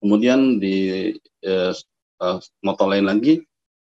Kemudian 0.03 0.59
di 0.59 1.11
eh, 1.43 1.75
uh, 2.23 2.39
moto 2.63 2.85
lain 2.87 3.07
lagi, 3.11 3.43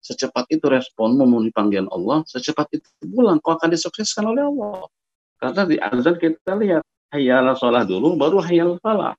secepat 0.05 0.45
itu 0.53 0.69
respon 0.69 1.17
memenuhi 1.17 1.49
panggilan 1.49 1.89
Allah, 1.89 2.21
secepat 2.29 2.77
itu 2.77 2.85
pulang 3.09 3.41
kau 3.41 3.57
akan 3.57 3.73
disukseskan 3.73 4.29
oleh 4.29 4.45
Allah. 4.45 4.85
Karena 5.41 5.61
di 5.65 5.75
azan 5.81 6.15
kita 6.21 6.53
lihat 6.53 6.85
hayal 7.09 7.49
sholat 7.57 7.89
dulu, 7.89 8.13
baru 8.13 8.37
hayal 8.45 8.77
falah. 8.85 9.17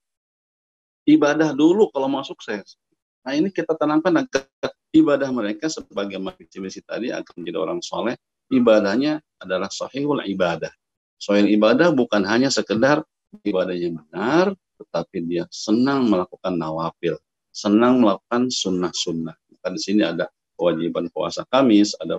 Ibadah 1.02 1.50
dulu 1.58 1.90
kalau 1.90 2.06
mau 2.06 2.22
sukses. 2.22 2.78
Nah 3.26 3.34
ini 3.34 3.50
kita 3.50 3.74
tanamkan 3.74 4.14
agar 4.14 4.46
ibadah 4.94 5.30
mereka 5.34 5.66
sebagai 5.66 6.22
misi 6.62 6.78
tadi 6.86 7.10
akan 7.10 7.42
menjadi 7.42 7.58
orang 7.58 7.82
soleh. 7.82 8.14
Ibadahnya 8.46 9.18
adalah 9.42 9.66
sahihul 9.66 10.22
ibadah. 10.22 10.70
Sahih 11.18 11.50
ibadah 11.50 11.90
bukan 11.90 12.22
hanya 12.22 12.46
sekedar 12.46 13.02
ibadahnya 13.42 13.98
benar, 13.98 14.54
tetapi 14.78 15.18
dia 15.26 15.44
senang 15.50 16.06
melakukan 16.06 16.54
nawafil, 16.54 17.18
senang 17.50 17.98
melakukan 17.98 18.46
sunnah-sunnah. 18.46 19.34
Maka 19.34 19.68
di 19.74 19.80
sini 19.82 20.06
ada 20.06 20.30
kewajiban 20.56 21.12
puasa 21.12 21.44
Kamis, 21.52 21.94
ada 22.00 22.16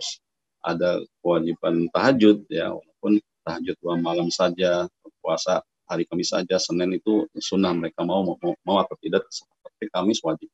ada 0.63 1.01
kewajiban 1.21 1.89
tahajud 1.91 2.45
ya, 2.47 2.71
walaupun 2.71 3.19
tahajud 3.43 3.75
dua 3.81 3.95
malam 3.99 4.31
saja, 4.31 4.87
puasa 5.19 5.61
hari 5.87 6.07
Kamis 6.07 6.31
saja, 6.31 6.55
Senin 6.61 6.95
itu 6.95 7.25
sunnah 7.39 7.73
mereka 7.73 8.03
mau 8.07 8.23
mau, 8.23 8.53
mau 8.63 8.77
atau 8.79 8.95
tidak, 9.01 9.25
tapi 9.63 9.85
Kamis 9.91 10.21
wajib. 10.23 10.47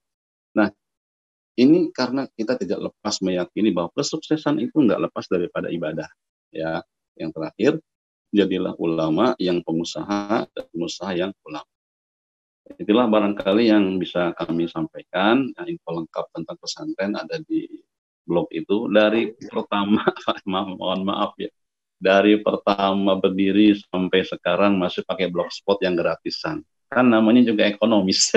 Nah, 0.53 0.69
ini 1.57 1.89
karena 1.93 2.25
kita 2.33 2.57
tidak 2.57 2.89
lepas 2.89 3.21
meyakini 3.21 3.69
bahwa 3.69 3.93
kesuksesan 3.93 4.57
itu 4.61 4.77
nggak 4.81 5.09
lepas 5.09 5.25
daripada 5.29 5.69
ibadah. 5.69 6.09
Ya, 6.53 6.81
yang 7.17 7.33
terakhir, 7.33 7.81
jadilah 8.33 8.73
ulama 8.81 9.37
yang 9.37 9.61
pengusaha 9.61 10.49
dan 10.49 10.63
pengusaha 10.73 11.11
yang 11.13 11.31
ulama. 11.45 11.69
Itulah 12.63 13.11
barangkali 13.11 13.69
yang 13.69 13.99
bisa 13.99 14.31
kami 14.39 14.71
sampaikan. 14.71 15.51
Nah, 15.51 15.67
info 15.67 15.99
lengkap 15.99 16.25
tentang 16.31 16.57
pesantren 16.59 17.13
ada 17.19 17.37
di 17.43 17.67
blog 18.23 18.47
itu 18.55 18.87
dari 18.87 19.35
pertama, 19.35 19.99
mohon 20.47 21.03
maaf 21.03 21.35
ya, 21.35 21.51
dari 21.99 22.39
pertama 22.39 23.19
berdiri 23.19 23.75
sampai 23.75 24.23
sekarang 24.23 24.79
masih 24.79 25.03
pakai 25.03 25.27
blogspot 25.27 25.79
yang 25.83 25.99
gratisan. 25.99 26.63
Kan 26.87 27.11
namanya 27.11 27.43
juga 27.43 27.67
ekonomis. 27.67 28.31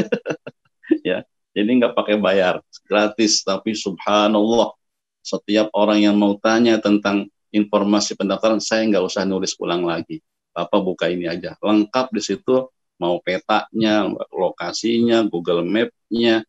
ya. 1.07 1.23
Jadi 1.57 1.71
nggak 1.81 1.97
pakai 1.97 2.21
bayar, 2.21 2.61
gratis. 2.85 3.41
Tapi 3.41 3.73
subhanallah, 3.73 4.77
setiap 5.25 5.73
orang 5.73 6.05
yang 6.05 6.17
mau 6.19 6.37
tanya 6.37 6.77
tentang 6.77 7.33
informasi 7.49 8.13
pendaftaran, 8.13 8.61
saya 8.61 8.85
nggak 8.85 9.05
usah 9.09 9.25
nulis 9.25 9.57
ulang 9.57 9.89
lagi. 9.89 10.21
Bapak 10.53 10.81
buka 10.85 11.09
ini 11.09 11.25
aja. 11.25 11.57
Lengkap 11.65 12.13
di 12.13 12.21
situ, 12.21 12.69
mau 12.97 13.21
petanya, 13.21 14.09
lokasinya, 14.33 15.25
Google 15.29 15.65
Map-nya, 15.65 16.45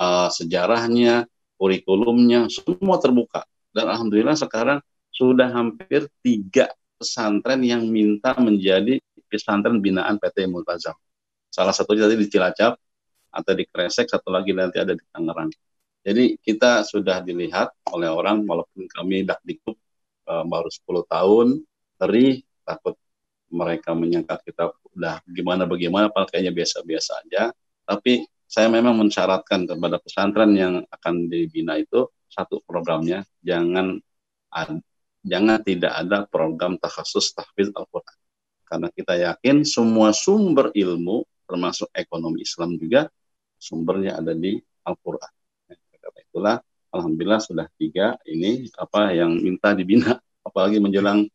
uh, 0.00 0.28
sejarahnya, 0.32 1.28
kurikulumnya, 1.60 2.48
semua 2.48 2.96
terbuka. 2.96 3.44
Dan 3.70 3.92
Alhamdulillah 3.92 4.36
sekarang 4.36 4.80
sudah 5.12 5.52
hampir 5.52 6.08
tiga 6.24 6.72
pesantren 6.96 7.60
yang 7.64 7.84
minta 7.88 8.32
menjadi 8.40 9.00
pesantren 9.28 9.78
binaan 9.78 10.16
PT 10.16 10.48
Multazam. 10.48 10.96
Salah 11.52 11.74
satunya 11.76 12.08
tadi 12.08 12.16
di 12.16 12.28
Cilacap, 12.28 12.80
atau 13.30 13.52
di 13.54 13.64
Kresek, 13.66 14.10
satu 14.10 14.28
lagi 14.34 14.50
nanti 14.50 14.82
ada 14.82 14.92
di 14.92 15.04
Tangerang. 15.06 15.50
Jadi 16.00 16.40
kita 16.40 16.82
sudah 16.82 17.22
dilihat 17.22 17.70
oleh 17.94 18.10
orang, 18.10 18.42
walaupun 18.42 18.90
kami 18.90 19.22
dak 19.22 19.38
dikut 19.46 19.76
uh, 20.26 20.42
baru 20.48 20.66
10 20.66 21.06
tahun, 21.06 21.46
teri, 22.00 22.42
takut 22.66 22.96
mereka 23.50 23.92
menyangka 23.92 24.38
kita 24.46 24.72
udah 24.94 25.20
gimana 25.26 25.66
bagaimana, 25.66 26.08
padahal 26.08 26.30
kayaknya 26.30 26.54
biasa-biasa 26.54 27.10
aja. 27.26 27.42
Tapi 27.84 28.26
saya 28.50 28.66
memang 28.66 28.98
mensyaratkan 28.98 29.66
kepada 29.66 30.02
pesantren 30.02 30.54
yang 30.58 30.82
akan 30.90 31.30
dibina 31.30 31.78
itu 31.78 32.10
satu 32.30 32.62
programnya 32.62 33.26
jangan 33.42 33.98
jangan 35.22 35.58
tidak 35.62 35.92
ada 35.94 36.26
program 36.26 36.78
takhasus 36.78 37.30
tahfiz 37.34 37.70
Al-Quran. 37.74 38.18
Karena 38.66 38.88
kita 38.90 39.14
yakin 39.18 39.66
semua 39.66 40.14
sumber 40.14 40.70
ilmu, 40.74 41.26
termasuk 41.46 41.90
ekonomi 41.94 42.46
Islam 42.46 42.78
juga, 42.78 43.10
sumbernya 43.58 44.18
ada 44.18 44.30
di 44.34 44.58
Al-Quran. 44.86 45.32
Karena 45.98 46.20
itulah, 46.22 46.56
Alhamdulillah 46.90 47.42
sudah 47.42 47.66
tiga 47.78 48.18
ini 48.26 48.66
apa 48.78 49.14
yang 49.14 49.38
minta 49.38 49.74
dibina. 49.74 50.18
Apalagi 50.46 50.82
menjelang 50.82 51.26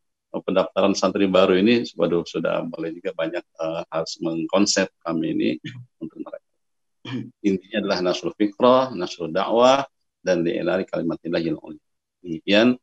pendaftaran 0.42 0.98
santri 0.98 1.30
baru 1.30 1.56
ini, 1.56 1.86
waduh 1.96 2.26
sudah 2.26 2.66
mulai 2.68 2.92
juga 2.92 3.14
banyak 3.16 3.44
uh, 3.62 3.84
harus 3.92 4.18
mengkonsep 4.20 4.90
kami 5.06 5.32
ini 5.36 5.50
untuk 6.02 6.20
mereka. 6.24 6.50
Intinya 7.46 7.78
adalah 7.86 8.00
nasrul 8.02 8.34
fikrah, 8.34 8.90
nasrul 8.98 9.30
dakwah, 9.30 9.86
dan 10.26 10.42
diilari 10.42 10.90
kalimat 10.90 11.22
ilahil 11.22 11.56
Demikian 12.26 12.82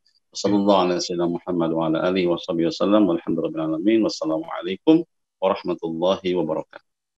Wassalamualaikum 4.06 5.04
warahmatullahi 5.42 6.32
wabarakatuh. 6.38 6.91